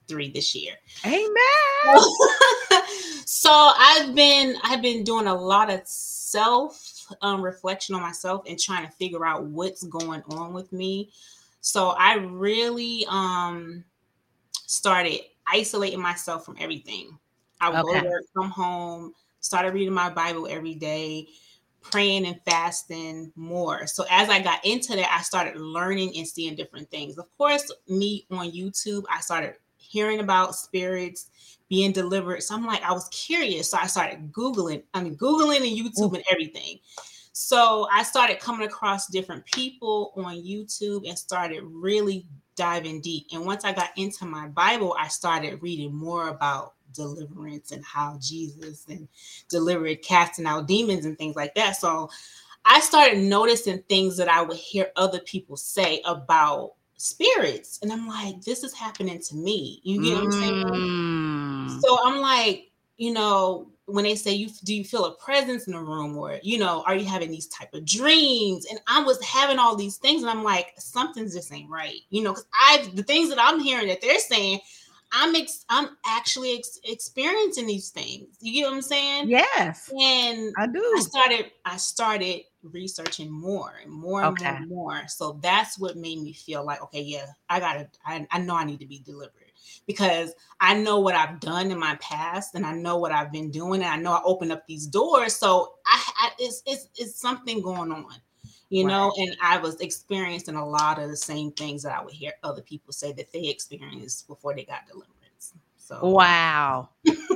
[0.09, 0.75] 2023 this year.
[1.05, 2.83] Amen.
[3.25, 8.59] so I've been I've been doing a lot of self um, reflection on myself and
[8.59, 11.11] trying to figure out what's going on with me.
[11.61, 13.85] So I really um
[14.66, 17.19] started isolating myself from everything.
[17.61, 18.01] I would okay.
[18.01, 19.14] go to work, come home
[19.47, 21.29] started reading my Bible every day,
[21.81, 23.87] praying and fasting more.
[23.87, 27.16] So as I got into that, I started learning and seeing different things.
[27.16, 29.55] Of course, me on YouTube, I started
[29.87, 31.31] hearing about spirits
[31.68, 32.42] being delivered.
[32.42, 33.70] So I'm like, I was curious.
[33.70, 36.16] So I started Googling, I mean, Googling and YouTube mm.
[36.16, 36.79] and everything.
[37.33, 43.27] So I started coming across different people on YouTube and started really diving deep.
[43.33, 48.18] And once I got into my Bible, I started reading more about deliverance and how
[48.22, 49.07] Jesus and
[49.51, 51.77] delivered casting out demons and things like that.
[51.77, 52.09] So
[52.64, 57.79] I started noticing things that I would hear other people say about spirits.
[57.83, 59.81] And I'm like, this is happening to me.
[59.83, 60.65] You get what I'm saying?
[60.67, 61.81] Mm.
[61.81, 65.73] So I'm like, you know, when they say you do you feel a presence in
[65.73, 69.23] the room or you know are you having these type of dreams and i was
[69.23, 72.85] having all these things and i'm like something's just ain't right you know because i
[72.95, 74.59] the things that i'm hearing that they're saying
[75.13, 78.37] I'm ex- I'm actually ex- experiencing these things.
[78.41, 79.29] You get what I'm saying?
[79.29, 79.89] Yes.
[79.93, 80.95] And I do.
[80.97, 84.45] I started I started researching more and more and okay.
[84.45, 85.03] more and more.
[85.09, 88.65] So that's what made me feel like, okay, yeah, I gotta I, I know I
[88.65, 89.33] need to be delivered
[89.87, 93.51] because I know what I've done in my past and I know what I've been
[93.51, 95.35] doing and I know I opened up these doors.
[95.35, 98.15] So I, I it's, it's it's something going on
[98.69, 98.93] you right.
[98.93, 102.33] know and i was experiencing a lot of the same things that i would hear
[102.43, 106.89] other people say that they experienced before they got deliverance so wow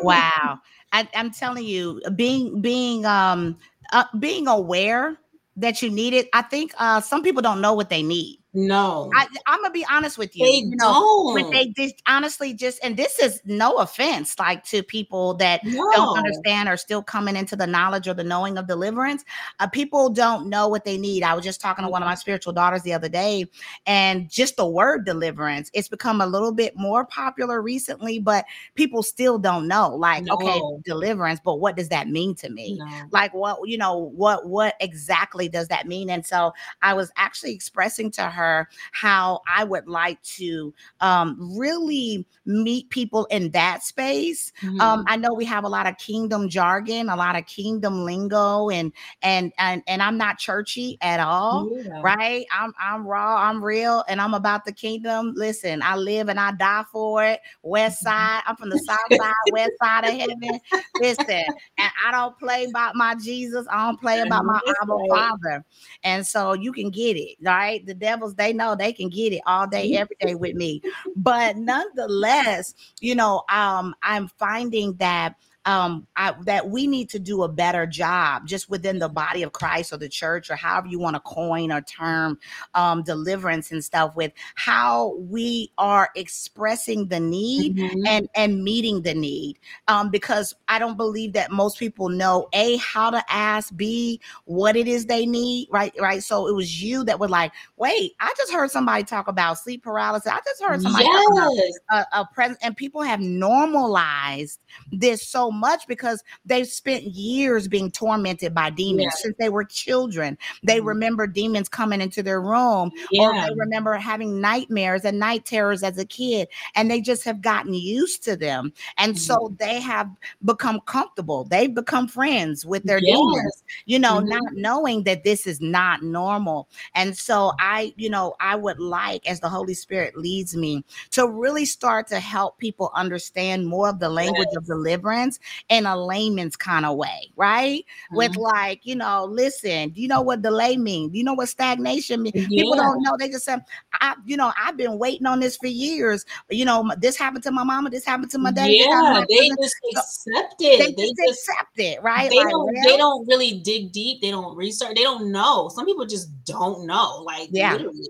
[0.02, 0.58] wow
[0.92, 3.56] I, i'm telling you being being um
[3.92, 5.18] uh, being aware
[5.56, 9.12] that you need it i think uh some people don't know what they need no,
[9.14, 10.44] I, am gonna be honest with you.
[10.44, 11.52] They you know, don't.
[11.52, 15.88] they just honestly just, and this is no offense, like to people that no.
[15.92, 19.24] don't understand or still coming into the knowledge or the knowing of deliverance.
[19.60, 21.22] Uh, people don't know what they need.
[21.22, 23.46] I was just talking to one of my spiritual daughters the other day,
[23.86, 29.04] and just the word deliverance, it's become a little bit more popular recently, but people
[29.04, 29.94] still don't know.
[29.94, 30.34] Like, no.
[30.34, 32.78] okay, deliverance, but what does that mean to me?
[32.80, 33.02] No.
[33.12, 36.10] Like, what you know, what what exactly does that mean?
[36.10, 41.36] And so I was actually expressing to her her how I would like to um,
[41.58, 44.52] really meet people in that space.
[44.62, 44.80] Um, mm-hmm.
[44.80, 48.70] Um, I know we have a lot of kingdom jargon, a lot of kingdom lingo,
[48.70, 52.00] and and and and I'm not churchy at all, yeah.
[52.02, 52.46] right?
[52.52, 55.32] I'm I'm raw, I'm real, and I'm about the kingdom.
[55.36, 57.40] Listen, I live and I die for it.
[57.62, 60.60] West side, I'm from the south side, west side of heaven.
[61.00, 61.44] Listen,
[61.78, 63.66] and I don't play about my Jesus.
[63.70, 65.64] I don't play about my Abba Father,
[66.02, 67.84] and so you can get it, right?
[67.86, 67.94] The
[68.34, 70.82] they know they can get it all day, every day with me.
[71.16, 75.34] But nonetheless, you know, um, I'm finding that
[75.66, 79.52] um, I, that we need to do a better job just within the body of
[79.52, 82.38] Christ or the church or however you want to coin or term
[82.74, 88.06] um, deliverance and stuff with how we are expressing the need mm-hmm.
[88.06, 92.76] and and meeting the need um, because I don't believe that most people know a
[92.78, 97.04] how to ask b what it is they need right right so it was you
[97.04, 100.80] that were like wait I just heard somebody talk about sleep paralysis I just heard
[100.80, 101.34] somebody yes.
[101.34, 101.50] talk
[101.88, 107.04] about a, a present and people have normalized this so so much because they've spent
[107.04, 109.22] years being tormented by demons yeah.
[109.22, 110.38] since they were children.
[110.62, 110.88] They mm-hmm.
[110.88, 113.22] remember demons coming into their room, yeah.
[113.22, 117.40] or they remember having nightmares and night terrors as a kid, and they just have
[117.40, 118.72] gotten used to them.
[118.98, 119.18] And mm-hmm.
[119.18, 120.10] so they have
[120.44, 121.44] become comfortable.
[121.44, 124.28] They've become friends with their demons, you know, mm-hmm.
[124.28, 126.68] not knowing that this is not normal.
[126.94, 131.28] And so I, you know, I would like, as the Holy Spirit leads me, to
[131.28, 134.56] really start to help people understand more of the language yes.
[134.56, 137.80] of deliverance in a layman's kind of way, right?
[137.80, 138.16] Mm-hmm.
[138.16, 141.12] With like, you know, listen, do you know what delay means?
[141.12, 142.34] Do you know what stagnation means?
[142.34, 142.62] Yeah.
[142.62, 143.16] People don't know.
[143.18, 143.56] They just say,
[144.00, 146.24] I, you know, I've been waiting on this for years.
[146.50, 148.70] You know, this happened to my mama, this happened to my dad.
[148.70, 150.78] Yeah, they just accept it.
[150.78, 152.30] They, they just accept it, right?
[152.30, 152.64] They like, don't.
[152.64, 154.20] Well, they don't really dig deep.
[154.20, 154.94] They don't research.
[154.94, 155.68] They don't know.
[155.74, 157.22] Some people just don't know.
[157.24, 157.72] Like, yeah.
[157.72, 158.08] Literally.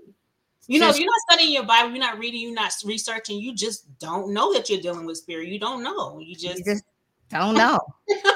[0.67, 3.87] You know, you're not studying your Bible, you're not reading, you're not researching, you just
[3.99, 5.49] don't know that you're dealing with spirit.
[5.49, 6.17] You don't know.
[6.19, 6.85] You just, you just
[7.39, 7.79] don't know.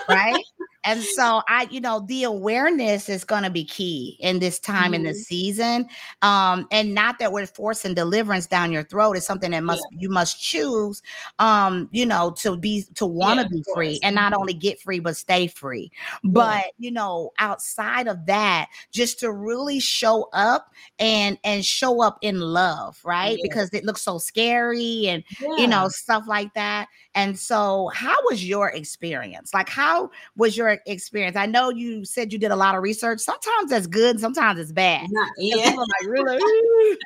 [0.09, 0.43] right?
[0.85, 4.85] And so I, you know, the awareness is going to be key in this time
[4.85, 4.93] mm-hmm.
[4.95, 5.87] in the season.
[6.21, 9.17] Um, and not that we're forcing deliverance down your throat.
[9.17, 9.99] It's something that must yeah.
[10.01, 11.01] you must choose
[11.39, 14.41] um, you know, to be to want to yeah, be free and not mm-hmm.
[14.41, 15.91] only get free but stay free.
[16.23, 16.31] Yeah.
[16.31, 22.17] But you know, outside of that, just to really show up and and show up
[22.21, 23.37] in love, right?
[23.41, 25.23] Because it looks so scary and
[25.57, 26.87] you know, stuff like that.
[27.13, 29.53] And so, how was your experience?
[29.53, 31.35] Like, how was your experience?
[31.35, 33.19] I know you said you did a lot of research.
[33.19, 35.07] Sometimes that's good, sometimes it's bad.
[35.11, 35.75] Not, yeah.
[35.75, 36.97] like really,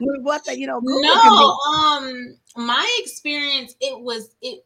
[0.22, 0.80] what the you know?
[0.82, 4.64] No, um, my experience it was it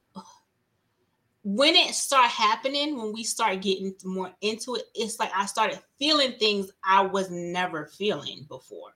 [1.45, 5.79] when it started happening, when we start getting more into it, it's like I started
[5.99, 8.95] feeling things I was never feeling before.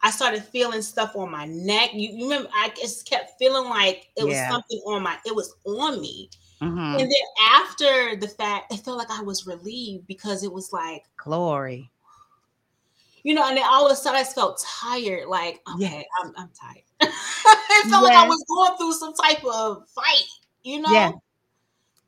[0.00, 1.90] I started feeling stuff on my neck.
[1.92, 4.48] You, you remember, I just kept feeling like it was yeah.
[4.48, 6.30] something on my, it was on me.
[6.64, 7.00] Mm-hmm.
[7.00, 7.10] And then
[7.52, 11.90] after the fact, it felt like I was relieved because it was like glory.
[13.22, 15.28] You know, and then all of a sudden I felt tired.
[15.28, 16.84] Like, okay, I'm, I'm tired.
[17.00, 20.24] it felt like I was going through some type of fight,
[20.62, 20.90] you know?
[20.92, 21.12] Yeah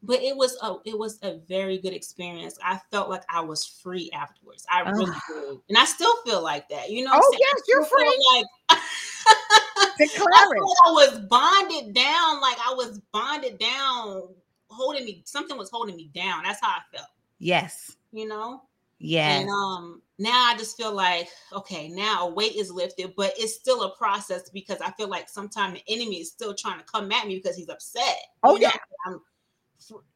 [0.06, 2.58] but it was a it was a very good experience.
[2.62, 4.64] I felt like I was free afterwards.
[4.70, 4.90] I oh.
[4.92, 6.90] really did, and I still feel like that.
[6.90, 7.10] You know?
[7.12, 8.24] Oh yes, you're free.
[8.34, 8.78] Like
[9.98, 14.28] Declare I, I was bonded down, like I was bonded down,
[14.68, 15.22] holding me.
[15.24, 16.42] Something was holding me down.
[16.44, 17.08] That's how I felt.
[17.38, 17.96] Yes.
[18.12, 18.62] You know.
[18.98, 19.38] Yeah.
[19.38, 23.54] And um now I just feel like okay, now a weight is lifted, but it's
[23.54, 27.12] still a process because I feel like sometimes the enemy is still trying to come
[27.12, 28.16] at me because he's upset.
[28.42, 28.68] Oh you yeah.
[28.68, 29.12] Know?
[29.12, 29.20] I'm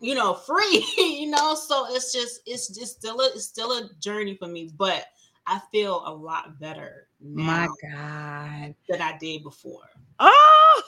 [0.01, 3.91] you know free you know so it's just it's just still a it's still a
[4.01, 5.05] journey for me but
[5.47, 10.83] i feel a lot better my god than i did before oh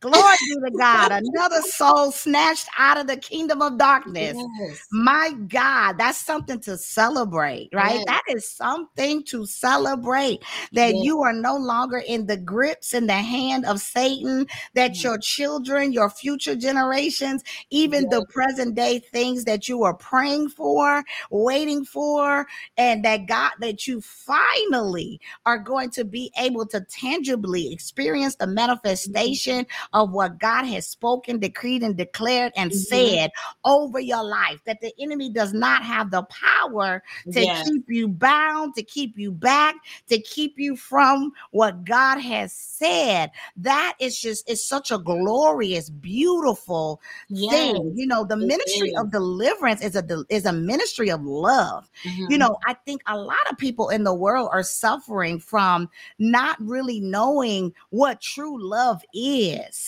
[0.00, 1.12] Glory be to God.
[1.12, 4.34] Another soul snatched out of the kingdom of darkness.
[4.58, 4.86] Yes.
[4.90, 7.96] My God, that's something to celebrate, right?
[7.96, 8.04] Yes.
[8.06, 11.04] That is something to celebrate that yes.
[11.04, 15.06] you are no longer in the grips in the hand of Satan, that mm-hmm.
[15.06, 21.04] your children, your future generations, even the present day things that you are praying for,
[21.30, 22.46] waiting for,
[22.78, 28.46] and that God, that you finally are going to be able to tangibly experience the
[28.46, 28.54] mm-hmm.
[28.54, 32.78] manifestation of what God has spoken, decreed, and declared and mm-hmm.
[32.78, 33.30] said
[33.64, 34.60] over your life.
[34.66, 37.68] That the enemy does not have the power to yes.
[37.68, 39.74] keep you bound, to keep you back,
[40.08, 43.30] to keep you from what God has said.
[43.56, 47.52] That is just it's such a glorious, beautiful yes.
[47.52, 47.92] thing.
[47.96, 48.98] You know, the it ministry is.
[48.98, 51.90] of deliverance is a is a ministry of love.
[52.04, 52.26] Mm-hmm.
[52.30, 56.56] You know, I think a lot of people in the world are suffering from not
[56.60, 59.79] really knowing what true love is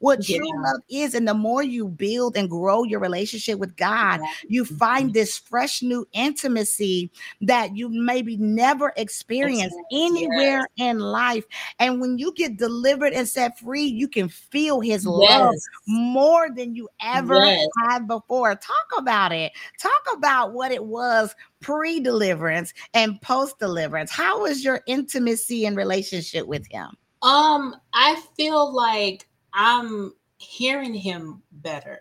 [0.00, 1.14] what true love is.
[1.14, 5.82] And the more you build and grow your relationship with God, you find this fresh
[5.82, 10.90] new intimacy that you maybe never experienced anywhere yes.
[10.90, 11.44] in life.
[11.78, 15.06] And when you get delivered and set free, you can feel his yes.
[15.06, 15.54] love
[15.86, 17.66] more than you ever yes.
[17.88, 18.54] had before.
[18.54, 19.52] Talk about it.
[19.80, 24.10] Talk about what it was pre deliverance and post deliverance.
[24.10, 26.96] How was your intimacy and relationship with him?
[27.22, 31.98] Um, I feel like I'm hearing him better.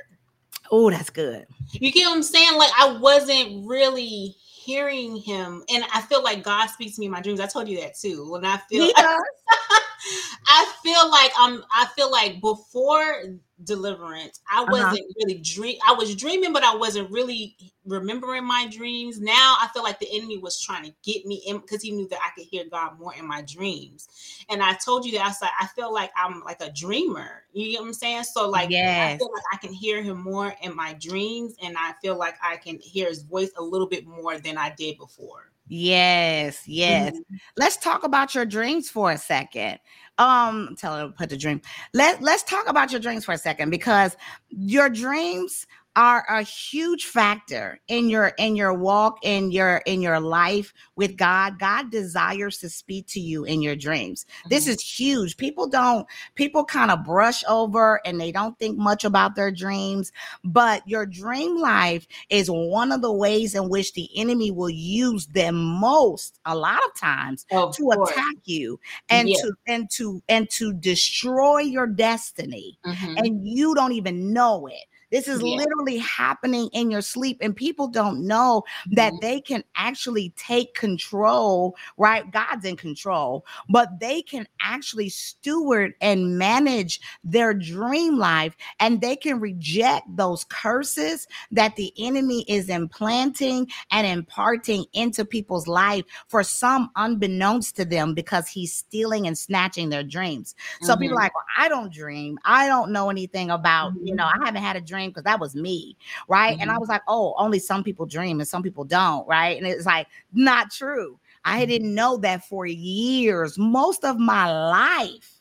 [0.72, 1.46] Oh, that's good.
[1.72, 2.58] You get what I'm saying?
[2.58, 4.36] Like I wasn't really
[4.68, 7.40] hearing him, and I feel like God speaks to me in my dreams.
[7.40, 8.30] I told you that too.
[8.30, 11.64] When I feel, I feel like I'm.
[11.72, 13.24] I feel like before
[13.64, 14.40] deliverance.
[14.52, 14.68] I uh-huh.
[14.72, 15.14] wasn't uh-huh.
[15.18, 15.78] really dream.
[15.88, 17.56] I was dreaming, but I wasn't really
[17.86, 19.20] remembering my dreams.
[19.20, 22.08] Now I feel like the enemy was trying to get me in because he knew
[22.10, 24.08] that I could hear God more in my dreams.
[24.50, 27.44] And I told you that I said I feel like I'm like a dreamer.
[27.52, 28.24] You get what I'm saying?
[28.26, 29.16] So like yes.
[29.16, 32.36] I feel like I can hear him more in my dreams, and I feel like
[32.44, 35.52] I can hear his voice a little bit more than I did before.
[35.70, 37.12] Yes, yes.
[37.12, 37.36] Mm-hmm.
[37.58, 39.80] Let's talk about your dreams for a second
[40.18, 41.62] um tell her to put the dream.
[41.94, 44.16] Let let's talk about your dreams for a second because
[44.50, 50.20] your dreams are a huge factor in your in your walk in your in your
[50.20, 51.58] life with God.
[51.58, 54.24] God desires to speak to you in your dreams.
[54.24, 54.50] Mm-hmm.
[54.50, 55.38] This is huge.
[55.38, 60.12] People don't people kind of brush over and they don't think much about their dreams,
[60.44, 65.26] but your dream life is one of the ways in which the enemy will use
[65.26, 69.38] them most a lot of times to attack you and yeah.
[69.42, 72.78] to and to and to destroy your destiny.
[72.86, 73.18] Mm-hmm.
[73.18, 74.86] And you don't even know it.
[75.10, 75.56] This is yeah.
[75.56, 79.26] literally happening in your sleep, and people don't know that mm-hmm.
[79.26, 82.30] they can actually take control, right?
[82.30, 89.16] God's in control, but they can actually steward and manage their dream life, and they
[89.16, 96.44] can reject those curses that the enemy is implanting and imparting into people's life for
[96.44, 100.54] some unbeknownst to them because he's stealing and snatching their dreams.
[100.82, 101.02] So mm-hmm.
[101.02, 102.38] people like, well, I don't dream.
[102.44, 104.08] I don't know anything about, mm-hmm.
[104.08, 105.96] you know, I haven't had a dream dream because that was me,
[106.28, 106.54] right?
[106.54, 106.62] Mm-hmm.
[106.62, 106.82] And I mm-hmm.
[106.82, 109.58] was like, oh, only some people dream and some people don't, right?
[109.58, 111.20] And it's like not true.
[111.46, 111.70] I mm-hmm.
[111.70, 115.34] didn't know that for years, most of my life.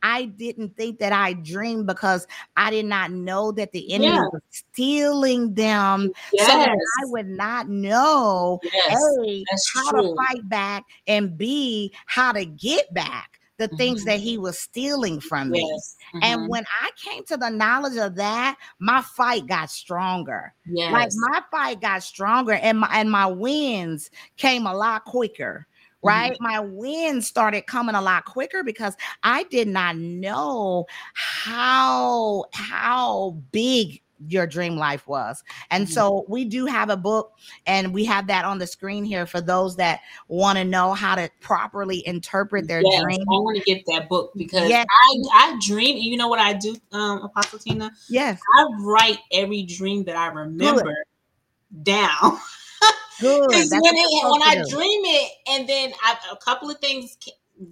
[0.00, 2.24] I didn't think that I dreamed because
[2.56, 4.28] I did not know that the enemy yeah.
[4.32, 6.12] was stealing them.
[6.32, 6.46] Yes.
[6.46, 8.96] So that I would not know yes,
[9.26, 9.44] A,
[9.74, 10.02] how true.
[10.02, 13.76] to fight back and B, how to get back the mm-hmm.
[13.76, 15.60] things that he was stealing from me.
[15.60, 15.96] Yes.
[16.14, 16.18] Mm-hmm.
[16.22, 20.54] And when I came to the knowledge of that, my fight got stronger.
[20.64, 20.92] Yes.
[20.92, 25.66] Like my fight got stronger and my and my wins came a lot quicker.
[26.00, 26.44] Right, mm-hmm.
[26.44, 28.94] my wins started coming a lot quicker because
[29.24, 35.42] I did not know how how big your dream life was.
[35.70, 35.92] And mm-hmm.
[35.92, 37.34] so we do have a book
[37.66, 41.14] and we have that on the screen here for those that want to know how
[41.14, 43.20] to properly interpret their yes, dream.
[43.20, 44.86] I want to get that book because yes.
[44.90, 47.90] I I dream, you know what I do, um, Apostle Tina?
[48.08, 48.40] Yes.
[48.56, 51.84] I write every dream that I remember Good.
[51.84, 52.38] down.
[53.20, 53.48] Good.
[53.50, 57.16] when, it, when I dream it, and then I, a couple of things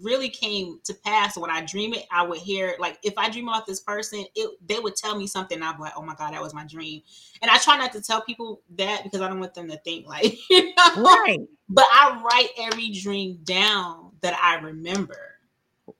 [0.03, 3.49] really came to pass when I dream it, I would hear like if I dream
[3.49, 5.63] about this person, it they would tell me something.
[5.63, 7.03] I'm like, oh my god, that was my dream.
[7.43, 10.07] And I try not to tell people that because I don't want them to think
[10.09, 11.03] like, you know?
[11.03, 11.41] right.
[11.69, 15.19] But I write every dream down that I remember.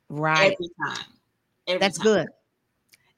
[0.09, 0.53] Right.
[0.53, 1.07] Every time.
[1.67, 2.05] Every That's time.
[2.05, 2.29] good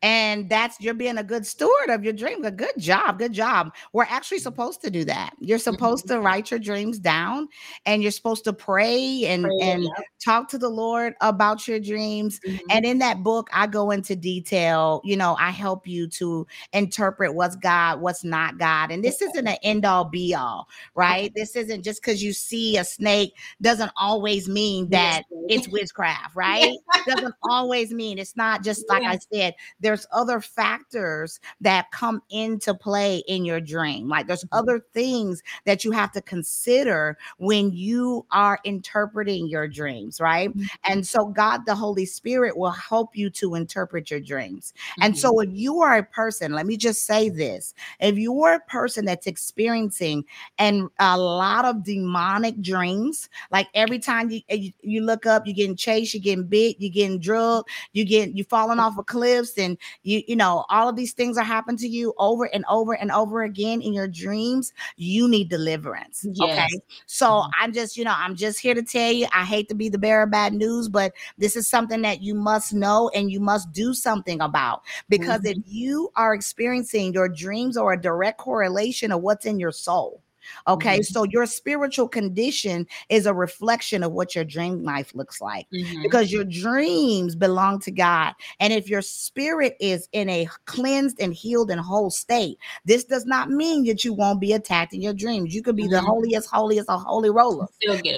[0.02, 3.74] and that's you're being a good steward of your dream a good job good job.
[3.92, 5.34] We're actually supposed to do that.
[5.40, 6.16] You're supposed mm-hmm.
[6.16, 7.48] to write your dreams down
[7.86, 9.90] and you're supposed to pray and pray, and yeah.
[10.24, 12.40] talk to the lord about your dreams.
[12.40, 12.66] Mm-hmm.
[12.70, 17.34] and in that book i go into detail you know i help you to interpret
[17.34, 18.90] what's god what's not god.
[18.90, 21.32] And this isn't an end all be all right?
[21.34, 26.76] This isn't just because you see a snake doesn't always mean that it's witchcraft right?
[27.06, 29.54] Doesn't always mean it's not just like i said
[29.88, 34.06] there's other factors that come into play in your dream.
[34.06, 34.58] Like there's mm-hmm.
[34.58, 40.50] other things that you have to consider when you are interpreting your dreams, right?
[40.50, 40.66] Mm-hmm.
[40.84, 44.74] And so God the Holy Spirit will help you to interpret your dreams.
[44.76, 45.04] Mm-hmm.
[45.04, 45.50] And so mm-hmm.
[45.50, 49.06] if you are a person, let me just say this, if you are a person
[49.06, 50.22] that's experiencing
[50.58, 55.54] and a lot of demonic dreams, like every time you you, you look up, you're
[55.54, 59.56] getting chased, you're getting bit, you're getting drugged, you get you falling off of cliffs
[59.56, 62.94] and you you know all of these things are happening to you over and over
[62.94, 66.50] and over again in your dreams you need deliverance yes.
[66.50, 67.50] okay so mm-hmm.
[67.60, 69.98] i'm just you know i'm just here to tell you i hate to be the
[69.98, 73.72] bearer of bad news but this is something that you must know and you must
[73.72, 75.58] do something about because mm-hmm.
[75.60, 80.22] if you are experiencing your dreams or a direct correlation of what's in your soul
[80.66, 80.98] Okay.
[80.98, 81.12] Mm-hmm.
[81.12, 86.02] So your spiritual condition is a reflection of what your dream life looks like mm-hmm.
[86.02, 88.34] because your dreams belong to God.
[88.60, 93.26] And if your spirit is in a cleansed and healed and whole state, this does
[93.26, 95.54] not mean that you won't be attacked in your dreams.
[95.54, 95.92] You could be mm-hmm.
[95.92, 97.68] the holiest, holiest of holy rollers.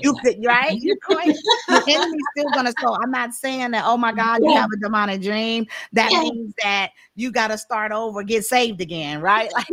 [0.02, 0.78] You could, right?
[0.80, 1.28] You're going,
[1.68, 2.74] the enemy's still going to.
[2.80, 4.50] So I'm not saying that, oh my God, yeah.
[4.50, 5.66] you have a demonic dream.
[5.92, 6.20] That yeah.
[6.20, 9.50] means that you got to start over, get saved again, right?
[9.60, 9.66] Like,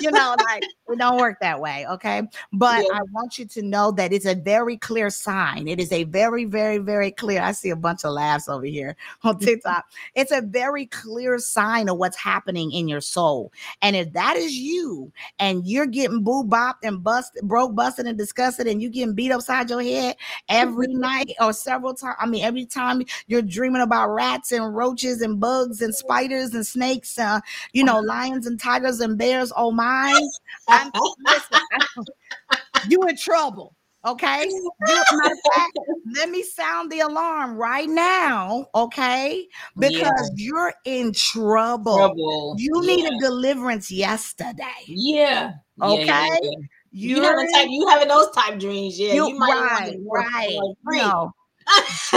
[0.00, 1.86] you know, like it don't work that way.
[1.90, 2.22] Okay.
[2.52, 2.98] But yeah.
[2.98, 5.66] I want you to know that it's a very clear sign.
[5.66, 7.42] It is a very, very, very clear.
[7.42, 9.84] I see a bunch of laughs over here on TikTok.
[10.14, 13.52] it's a very clear sign of what's happening in your soul.
[13.82, 18.16] And if that is you and you're getting boo bopped and busted, broke, busted, and
[18.16, 20.16] disgusted, and you getting beat upside your head
[20.48, 25.22] every night or several times, I mean, every time you're dreaming about rats and roaches
[25.22, 27.40] and bugs and spiders and snakes, uh,
[27.72, 30.20] you know, lions and tigers and bears, oh my.
[30.68, 30.90] I'm,
[31.26, 31.60] listen,
[32.88, 33.74] you in trouble.
[34.04, 34.50] Okay.
[34.86, 35.78] Fact,
[36.16, 38.66] let me sound the alarm right now.
[38.74, 39.46] Okay.
[39.76, 40.46] Because yeah.
[40.46, 41.96] you're in trouble.
[41.96, 42.54] trouble.
[42.58, 42.94] You yeah.
[42.96, 44.64] need a deliverance yesterday.
[44.86, 45.52] Yeah.
[45.82, 46.02] Okay.
[46.02, 49.14] Yeah, you having type, you having those type dreams, yeah.
[49.14, 51.02] You, you might right, right.
[51.02, 51.32] No.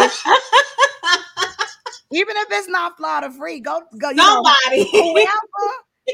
[2.11, 4.09] Even if it's not Flawed and Free, go go.
[4.09, 5.29] You Somebody, know, whoever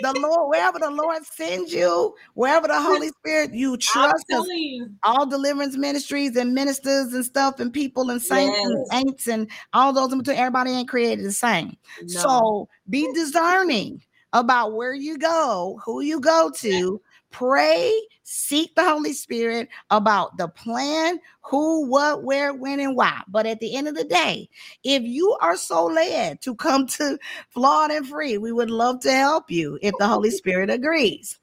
[0.01, 4.89] the Lord, wherever the Lord sends you, wherever the Holy Spirit, you trust you.
[5.03, 8.67] all deliverance ministries and ministers and stuff and people and saints yes.
[8.67, 10.37] and saints and all those in between.
[10.37, 11.77] Everybody ain't created the same.
[12.01, 12.19] No.
[12.21, 14.01] So be discerning
[14.33, 20.47] about where you go, who you go to, pray, seek the Holy Spirit about the
[20.47, 23.21] plan, who, what, where, when, and why.
[23.27, 24.49] But at the end of the day,
[24.83, 27.17] if you are so led to come to
[27.49, 31.39] Flawed and Free, we would love to help you if the Holy Spirit agrees.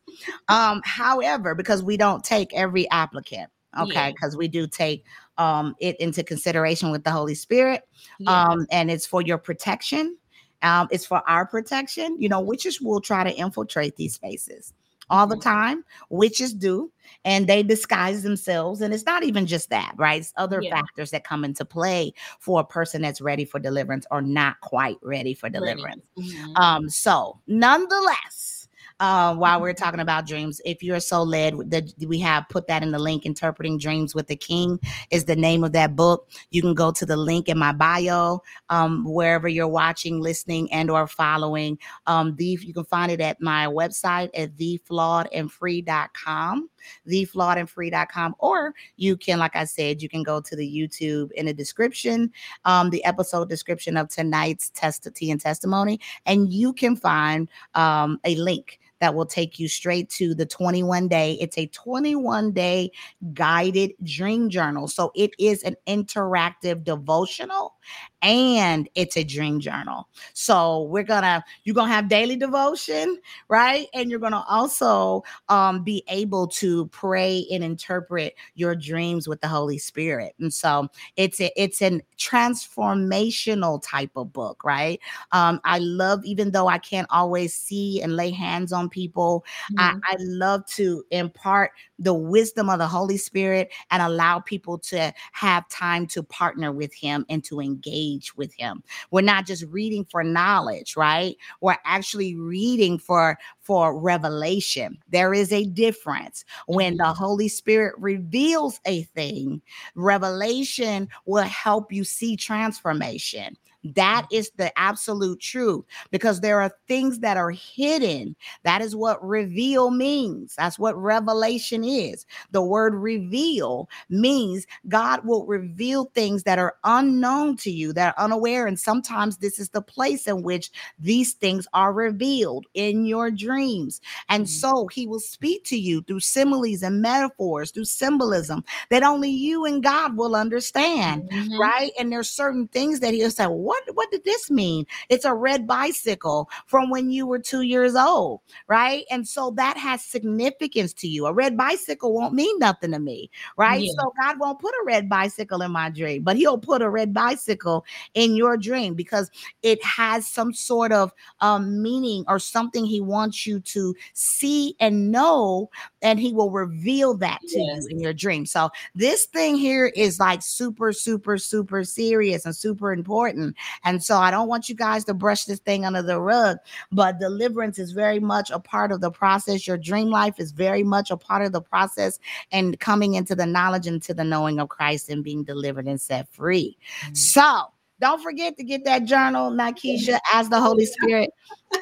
[0.48, 4.38] Um, however, because we don't take every applicant, okay, because yeah.
[4.38, 5.04] we do take
[5.38, 7.82] um it into consideration with the Holy Spirit.
[8.18, 8.44] Yeah.
[8.44, 10.16] Um, and it's for your protection.
[10.62, 12.16] Um, it's for our protection.
[12.18, 14.72] You know, witches will try to infiltrate these spaces
[15.10, 15.48] all the mm-hmm.
[15.48, 15.84] time.
[16.10, 16.90] Witches do,
[17.24, 18.80] and they disguise themselves.
[18.80, 20.20] And it's not even just that, right?
[20.20, 20.74] It's other yeah.
[20.74, 24.96] factors that come into play for a person that's ready for deliverance or not quite
[25.02, 26.02] ready for deliverance.
[26.18, 26.56] Mm-hmm.
[26.56, 28.55] Um, so nonetheless,
[29.00, 30.60] uh, while we're talking about dreams.
[30.64, 33.26] If you're so led, that we have put that in the link.
[33.26, 34.78] Interpreting Dreams with the King
[35.10, 36.28] is the name of that book.
[36.50, 40.90] You can go to the link in my bio, um, wherever you're watching, listening, and
[40.90, 41.78] or following.
[42.06, 46.70] Um, the you can find it at my website at theflawedandfree.com
[47.08, 51.52] theflawedandfree.com or you can like i said you can go to the youtube in the
[51.52, 52.30] description
[52.64, 58.20] um, the episode description of tonight's test tea and testimony and you can find um,
[58.24, 61.36] a link that will take you straight to the 21 day.
[61.40, 62.90] It's a 21 day
[63.34, 64.88] guided dream journal.
[64.88, 67.74] So it is an interactive devotional
[68.22, 70.08] and it's a dream journal.
[70.32, 73.18] So we're gonna you're gonna have daily devotion,
[73.48, 73.86] right?
[73.94, 79.48] And you're gonna also um, be able to pray and interpret your dreams with the
[79.48, 80.34] Holy Spirit.
[80.40, 85.00] And so it's a, it's a transformational type of book, right?
[85.32, 89.98] Um, I love even though I can't always see and lay hands on people, mm-hmm.
[90.04, 95.12] I, I love to impart the wisdom of the Holy Spirit and allow people to
[95.32, 98.82] have time to partner with Him and to engage with Him.
[99.10, 101.36] We're not just reading for knowledge, right?
[101.60, 104.98] We're actually reading for for revelation.
[105.08, 107.18] There is a difference when the mm-hmm.
[107.18, 109.60] Holy Spirit reveals a thing.
[109.94, 113.56] Revelation will help you see transformation.
[113.94, 114.62] That mm-hmm.
[114.62, 118.36] the absolute truth because there are things that are hidden.
[118.62, 120.54] That is what reveal means.
[120.56, 122.26] That's what revelation is.
[122.50, 128.24] The word reveal means God will reveal things that are unknown to you, that are
[128.24, 128.66] unaware.
[128.66, 134.00] And sometimes this is the place in which these things are revealed in your dreams.
[134.28, 134.50] And mm-hmm.
[134.50, 139.64] so he will speak to you through similes and metaphors, through symbolism that only you
[139.64, 141.60] and God will understand, mm-hmm.
[141.60, 141.92] right?
[141.98, 144.86] And there's certain things that he'll say, What what what did this mean?
[145.08, 149.04] It's a red bicycle from when you were two years old, right?
[149.10, 151.26] And so that has significance to you.
[151.26, 153.82] A red bicycle won't mean nothing to me, right?
[153.82, 153.92] Yeah.
[153.98, 157.12] So God won't put a red bicycle in my dream, but He'll put a red
[157.12, 159.30] bicycle in your dream because
[159.62, 165.10] it has some sort of um, meaning or something He wants you to see and
[165.10, 165.70] know,
[166.02, 167.84] and He will reveal that to yes.
[167.84, 168.46] you in your dream.
[168.46, 173.56] So this thing here is like super, super, super serious and super important.
[173.84, 176.58] And so I don't want you guys to brush this thing under the rug,
[176.92, 179.66] but deliverance is very much a part of the process.
[179.66, 182.18] Your dream life is very much a part of the process
[182.52, 186.00] and coming into the knowledge and to the knowing of Christ and being delivered and
[186.00, 186.76] set free.
[187.02, 187.14] Mm-hmm.
[187.14, 191.30] So, don't forget to get that journal, Nykisha, as the Holy Spirit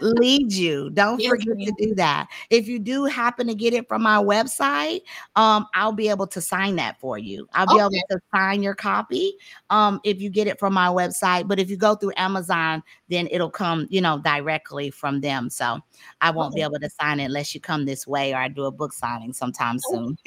[0.00, 0.90] leads you.
[0.90, 1.66] Don't Yes, forget ma'am.
[1.66, 2.28] to do that.
[2.50, 5.00] If you do happen to get it from my website,
[5.36, 7.48] um, I'll be able to sign that for you.
[7.54, 9.34] I'll be able to sign your copy
[9.70, 11.48] um if you get it from my website.
[11.48, 15.50] But if you go through Amazon, then it'll come, you know, directly from them.
[15.50, 15.80] So
[16.20, 18.64] I won't be able to sign it unless you come this way or I do
[18.64, 20.16] a book signing sometime soon.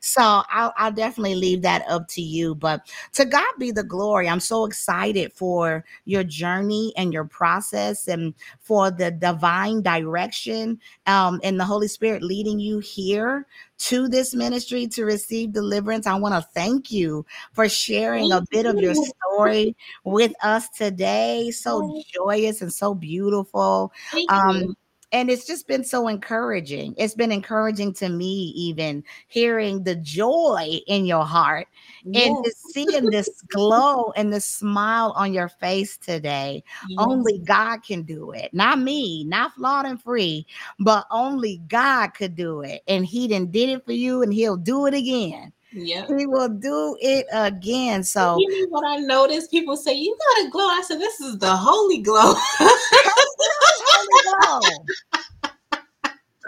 [0.00, 2.54] So I'll, I'll definitely leave that up to you.
[2.54, 4.28] But to God be the glory.
[4.28, 11.40] I'm so excited for your journey and your process and for the divine direction um,
[11.42, 13.46] and the Holy Spirit leading you here
[13.78, 16.06] to this ministry to receive deliverance.
[16.06, 21.50] I want to thank you for sharing a bit of your story with us today.
[21.50, 23.92] So joyous and so beautiful
[24.28, 24.76] um
[25.16, 26.94] and it's just been so encouraging.
[26.98, 31.68] It's been encouraging to me even hearing the joy in your heart
[32.04, 36.62] and just seeing this glow and the smile on your face today.
[36.90, 36.98] Yes.
[37.00, 38.52] only god can do it.
[38.52, 40.46] Not me not flawed and free
[40.80, 42.82] but only god could do it.
[42.86, 46.08] And he done did it for you and he'll do it again Yep.
[46.18, 49.50] he will do it again so You know what I noticed?
[49.50, 50.64] People say you got a glow.
[50.66, 52.34] I said this is the holy glow.
[52.34, 54.86] Holy glow.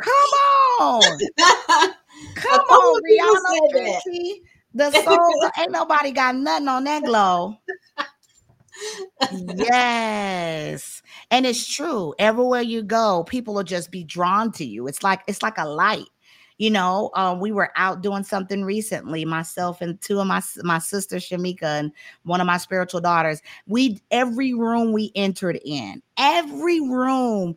[0.03, 0.33] come
[0.81, 1.19] on
[2.35, 4.01] Come on, Rihanna.
[4.01, 4.03] said
[4.75, 7.59] The soul, ain't nobody got nothing on that glow.
[9.31, 11.03] yes.
[11.31, 12.15] And it's true.
[12.19, 14.87] Everywhere you go, people will just be drawn to you.
[14.89, 16.07] It's like it's like a light.
[16.59, 20.79] You know, um, we were out doing something recently, myself and two of my my
[20.79, 21.93] sister Shamika and
[22.25, 23.41] one of my spiritual daughters.
[23.67, 27.55] We every room we entered in, every room,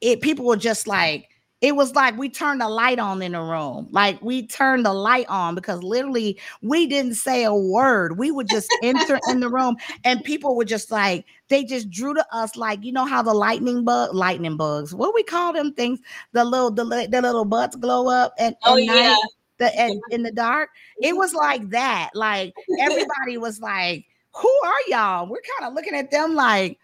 [0.00, 1.28] it people were just like
[1.62, 3.86] it was like we turned the light on in the room.
[3.92, 8.18] Like we turned the light on because literally we didn't say a word.
[8.18, 12.14] We would just enter in the room and people were just like, they just drew
[12.14, 15.72] to us like, you know how the lightning bug, lightning bugs, what we call them
[15.74, 16.00] things,
[16.32, 19.16] the little, the, the little butts glow up at, Oh at night, yeah.
[19.58, 20.70] the, at, in the dark.
[21.00, 21.18] It mm-hmm.
[21.18, 22.10] was like that.
[22.14, 25.26] Like everybody was like, who are y'all?
[25.26, 26.78] We're kind of looking at them like,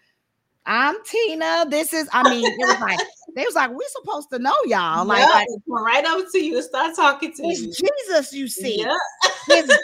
[0.65, 1.65] I'm Tina.
[1.67, 2.99] This is, I mean, it was like,
[3.35, 5.03] they was like, we're supposed to know y'all.
[5.03, 7.89] Like, Yep, like, right over to you start talking to it's you.
[8.07, 8.85] Jesus, you see.
[8.85, 9.77] It's Jesus.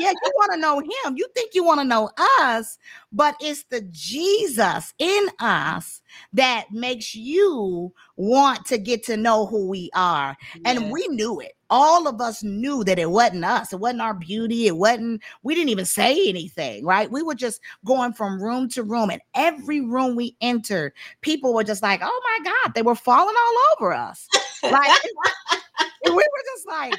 [0.00, 1.16] Yeah, you want to know him.
[1.16, 2.10] You think you want to know
[2.40, 2.78] us,
[3.12, 6.00] but it's the Jesus in us
[6.32, 10.36] that makes you want to get to know who we are.
[10.64, 11.52] And we knew it.
[11.70, 13.72] All of us knew that it wasn't us.
[13.72, 14.66] It wasn't our beauty.
[14.66, 17.10] It wasn't, we didn't even say anything, right?
[17.10, 19.10] We were just going from room to room.
[19.10, 23.34] And every room we entered, people were just like, oh my God, they were falling
[23.36, 24.26] all over us.
[24.64, 24.90] Like,
[26.04, 26.94] and we were just like,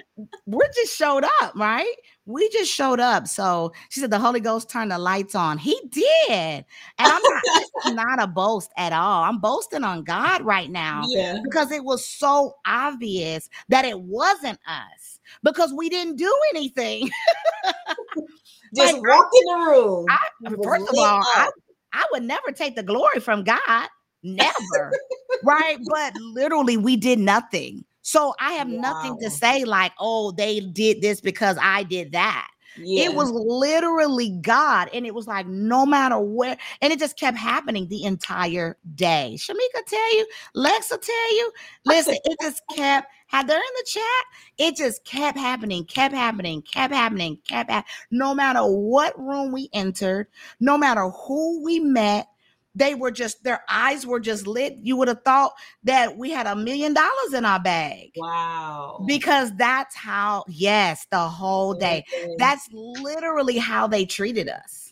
[0.46, 1.94] we just showed up, right?
[2.32, 3.28] We just showed up.
[3.28, 5.58] So she said the Holy Ghost turned the lights on.
[5.58, 6.30] He did.
[6.30, 6.66] And
[7.00, 7.44] I'm not,
[7.96, 9.24] not a boast at all.
[9.24, 11.40] I'm boasting on God right now yeah.
[11.44, 17.10] because it was so obvious that it wasn't us because we didn't do anything.
[18.76, 20.06] Just Like, walk in the room.
[20.10, 20.18] I,
[20.64, 21.50] first of all, I.
[21.94, 23.90] I would never take the glory from God.
[24.24, 24.94] Never.
[25.44, 25.78] right.
[25.90, 27.84] But literally, we did nothing.
[28.02, 32.50] So I have nothing to say, like, oh, they did this because I did that.
[32.78, 33.06] yeah.
[33.06, 34.90] It was literally God.
[34.94, 39.36] And it was like, no matter where, and it just kept happening the entire day.
[39.38, 41.52] Shamika tell you, Lexa tell you,
[41.86, 44.26] listen, it just kept, had they're in the chat,
[44.58, 47.92] it just kept happening, kept happening, kept happening, kept happening.
[48.12, 50.28] No matter what room we entered,
[50.60, 52.28] no matter who we met,
[52.76, 54.78] they were just, their eyes were just lit.
[54.82, 55.54] You would have thought
[55.84, 59.04] that we had a million dollars in our bag wow.
[59.08, 62.06] because that's how, yes, the whole day.
[62.38, 64.91] That's literally how they treated us.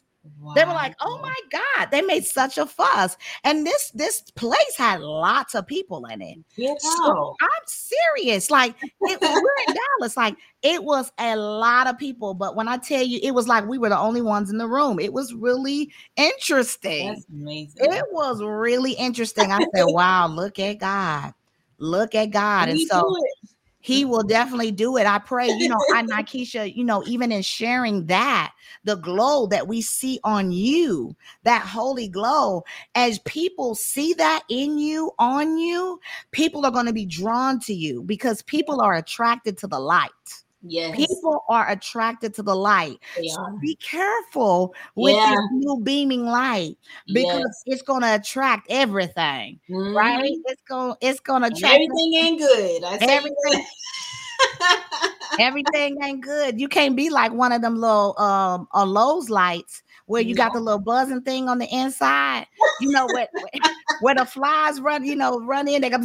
[0.55, 4.75] They were like, "Oh my god!" They made such a fuss, and this this place
[4.77, 6.37] had lots of people in it.
[6.79, 7.35] So.
[7.41, 8.49] I'm serious.
[8.49, 10.17] Like it, we're in Dallas.
[10.17, 13.65] Like it was a lot of people, but when I tell you, it was like
[13.67, 14.99] we were the only ones in the room.
[14.99, 17.07] It was really interesting.
[17.07, 17.75] That's amazing.
[17.79, 19.51] It was really interesting.
[19.51, 21.33] I said, "Wow, look at God!
[21.77, 23.15] Look at God!" And so.
[23.89, 24.09] He mm.
[24.09, 25.07] will definitely do it.
[25.07, 29.67] I pray, you know, I Nykisha, you know, even in sharing that, the glow that
[29.67, 32.63] we see on you, that holy glow,
[32.93, 37.73] as people see that in you, on you, people are going to be drawn to
[37.73, 40.43] you because people are attracted to the light.
[40.61, 40.95] Yes.
[40.95, 42.97] People are attracted to the light.
[43.27, 45.29] So be careful with Yeah.
[45.29, 46.77] this new beaming light
[47.13, 47.63] because Yes.
[47.65, 49.95] it's going to attract everything, Mhm.
[49.95, 50.35] right?
[50.45, 52.83] It's gonna it's going to And attract everything ain't good.
[52.83, 53.65] I everything
[55.39, 56.59] everything ain't good.
[56.59, 60.53] You can't be like one of them little um uh, Lowe's lights where you got
[60.53, 62.47] the little buzzing thing on the inside.
[62.81, 63.29] You know what?
[64.01, 65.99] where the flies run, you know, run in, they go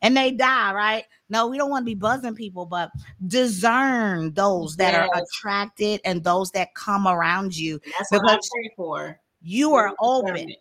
[0.00, 1.04] and they die, right?
[1.28, 2.90] No, we don't want to be buzzing people, but
[3.26, 5.08] discern those that yes.
[5.12, 7.78] are attracted and those that come around you.
[7.98, 9.20] That's what I pray for.
[9.42, 10.54] You are open.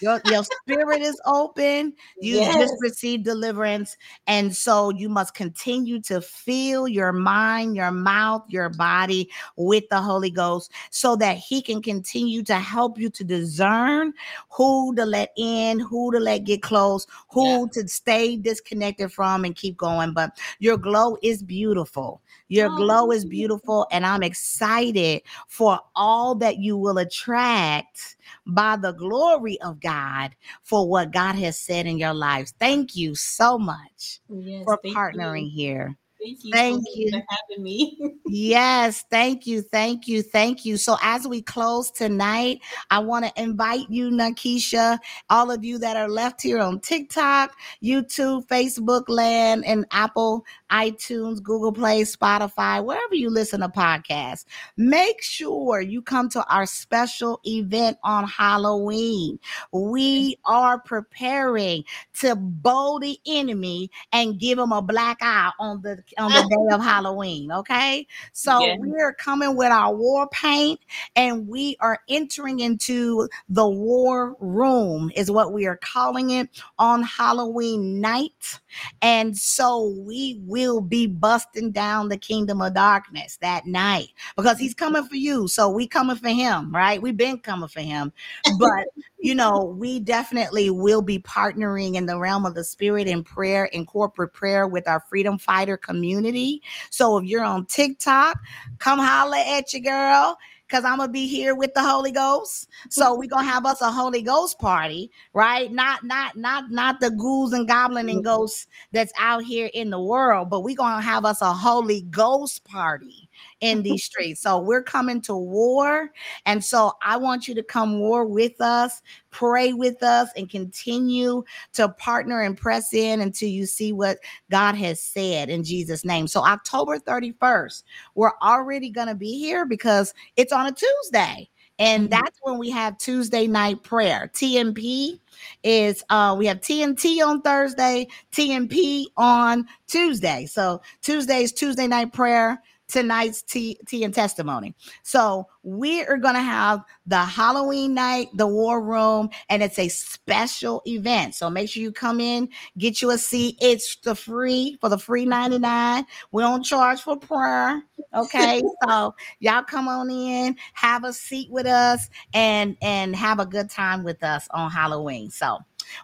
[0.00, 1.94] Your, your spirit is open.
[2.20, 2.54] You yes.
[2.54, 3.96] just received deliverance.
[4.26, 10.00] And so you must continue to fill your mind, your mouth, your body with the
[10.00, 14.12] Holy Ghost so that He can continue to help you to discern
[14.50, 17.66] who to let in, who to let get close, who yeah.
[17.82, 20.12] to stay disconnected from and keep going.
[20.12, 22.20] But your glow is beautiful.
[22.48, 23.86] Your oh, glow is beautiful.
[23.90, 28.16] And I'm excited for all that you will attract
[28.46, 32.54] by the glory of God for what God has said in your lives.
[32.58, 35.50] Thank you so much yes, for partnering you.
[35.50, 35.96] here.
[36.20, 36.52] Thank you.
[36.52, 37.98] Thank you for having me.
[38.26, 40.76] yes, thank you, thank you, thank you.
[40.76, 42.60] So as we close tonight,
[42.90, 44.98] I want to invite you, Nykisha,
[45.30, 51.42] all of you that are left here on TikTok, YouTube, Facebook land, and Apple, iTunes,
[51.42, 54.44] Google Play, Spotify, wherever you listen to podcasts.
[54.76, 59.38] Make sure you come to our special event on Halloween.
[59.72, 61.84] We are preparing
[62.20, 66.74] to bow the enemy and give him a black eye on the on the day
[66.74, 67.52] of Halloween.
[67.52, 68.06] Okay.
[68.32, 68.76] So yeah.
[68.78, 70.80] we're coming with our war paint
[71.16, 76.48] and we are entering into the war room, is what we are calling it
[76.78, 78.60] on Halloween night.
[79.02, 84.74] And so we will be busting down the kingdom of darkness that night because he's
[84.74, 85.48] coming for you.
[85.48, 87.00] So we coming for him, right?
[87.00, 88.12] We've been coming for him.
[88.58, 88.86] But
[89.18, 93.68] you know, we definitely will be partnering in the realm of the spirit and prayer
[93.72, 96.62] and corporate prayer with our freedom fighter community.
[96.90, 98.38] So if you're on TikTok,
[98.78, 100.38] come holla at your girl
[100.68, 102.68] because I'm gonna be here with the Holy Ghost.
[102.90, 105.72] So we're gonna have us a Holy Ghost party, right?
[105.72, 108.24] Not not not not the ghouls and goblin and mm-hmm.
[108.24, 112.64] ghosts that's out here in the world, but we're gonna have us a Holy Ghost
[112.64, 113.27] party
[113.60, 114.40] in these streets.
[114.40, 116.12] So we're coming to war.
[116.46, 121.42] And so I want you to come war with us, pray with us, and continue
[121.74, 124.18] to partner and press in until you see what
[124.50, 126.26] God has said in Jesus' name.
[126.26, 127.82] So October 31st,
[128.14, 131.48] we're already going to be here because it's on a Tuesday.
[131.78, 132.10] And mm-hmm.
[132.10, 134.30] that's when we have Tuesday night prayer.
[134.34, 135.18] TNP
[135.62, 140.46] is uh we have TNT on Thursday, TNP on Tuesday.
[140.46, 144.74] So Tuesday is Tuesday night prayer tonight's tea, tea and testimony.
[145.02, 149.88] So we are going to have the Halloween night, the war room, and it's a
[149.88, 151.34] special event.
[151.34, 153.56] So make sure you come in, get you a seat.
[153.60, 156.06] It's the free for the free 99.
[156.32, 157.82] We don't charge for prayer.
[158.14, 158.62] Okay.
[158.88, 163.70] so y'all come on in, have a seat with us and and have a good
[163.70, 165.30] time with us on Halloween.
[165.30, 165.58] So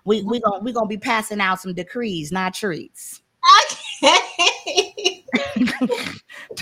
[0.04, 3.22] we we gonna we gonna be passing out some decrees, not treats.
[3.70, 3.73] Okay.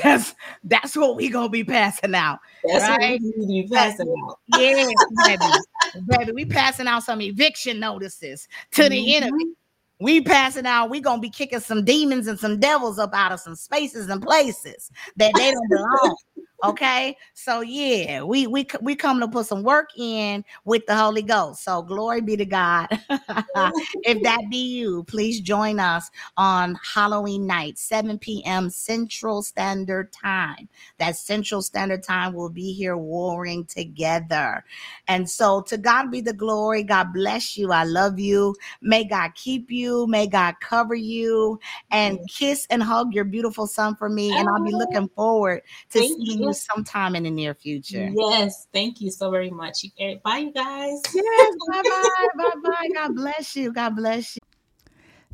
[0.03, 2.39] that's that's what we gonna be passing out.
[2.65, 3.21] That's right?
[3.21, 4.39] what we be passing out.
[4.59, 4.89] Yeah,
[5.27, 5.45] baby.
[6.07, 8.91] baby, we passing out some eviction notices to mm-hmm.
[8.91, 9.45] the enemy.
[10.01, 13.41] We passing out, we gonna be kicking some demons and some devils up out of
[13.41, 16.17] some spaces and places that they don't belong.
[16.65, 21.23] Okay, so yeah, we we we come to put some work in with the Holy
[21.23, 21.65] Ghost.
[21.65, 22.87] So glory be to God.
[24.05, 28.71] if that be you, please join us on Halloween night, 7 p.m.
[28.71, 30.69] Central Standard Time.
[30.99, 34.65] That Central Standard Time will be here warring together.
[35.09, 36.85] And so to God be the glory.
[36.85, 37.73] God bless you.
[37.73, 38.55] I love you.
[38.81, 40.07] May God keep you.
[40.07, 41.59] May God cover you
[41.91, 44.37] and kiss and hug your beautiful son for me.
[44.37, 44.79] And I'll be oh.
[44.79, 46.49] looking forward to Thank seeing mm-hmm.
[46.49, 48.11] you sometime in the near future.
[48.15, 49.85] Yes, thank you so very much.
[50.25, 51.01] Bye, you guys.
[51.15, 52.89] Yes, bye bye, bye bye.
[52.95, 53.73] God bless you.
[53.73, 54.41] God bless you.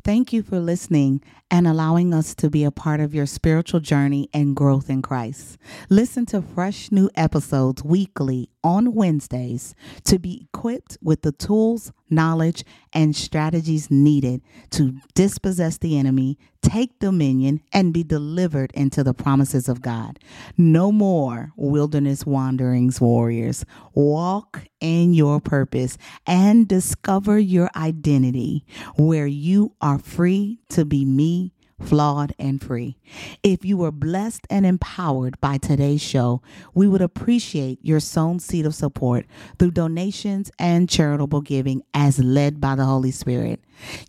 [0.03, 1.21] Thank you for listening
[1.51, 5.57] and allowing us to be a part of your spiritual journey and growth in Christ.
[5.89, 9.73] Listen to fresh new episodes weekly on Wednesdays
[10.03, 14.41] to be equipped with the tools, knowledge, and strategies needed
[14.71, 20.19] to dispossess the enemy, take dominion, and be delivered into the promises of God.
[20.57, 23.65] No more wilderness wanderings, warriors.
[23.93, 28.65] Walk in your purpose and discover your identity
[28.97, 31.38] where you are free to be me
[31.81, 32.97] flawed, and free.
[33.43, 36.41] If you were blessed and empowered by today's show,
[36.73, 39.25] we would appreciate your sown seed of support
[39.57, 43.59] through donations and charitable giving as led by the Holy Spirit.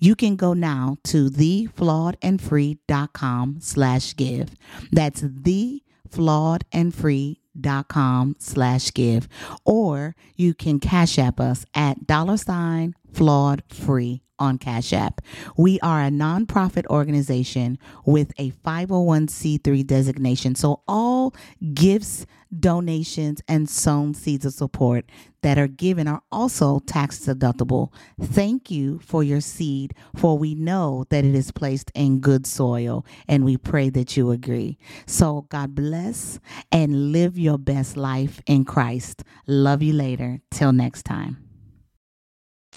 [0.01, 4.51] You can go now to theflawedandfree.com slash give.
[4.91, 5.83] That's the
[7.61, 9.29] dot com slash give
[9.64, 15.20] or you can cash app us at dollar sign flawed free on Cash App.
[15.57, 20.55] We are a nonprofit organization with a 501c3 designation.
[20.55, 21.34] So all
[21.74, 22.26] gifts,
[22.59, 25.05] donations, and sown seeds of support
[25.43, 27.93] that are given are also tax deductible.
[28.20, 33.05] Thank you for your seed, for we know that it is placed in good soil,
[33.28, 34.78] and we pray that you agree.
[35.07, 36.41] So God bless
[36.72, 39.22] and live your best life in Christ.
[39.47, 40.41] Love you later.
[40.51, 41.50] Till next time.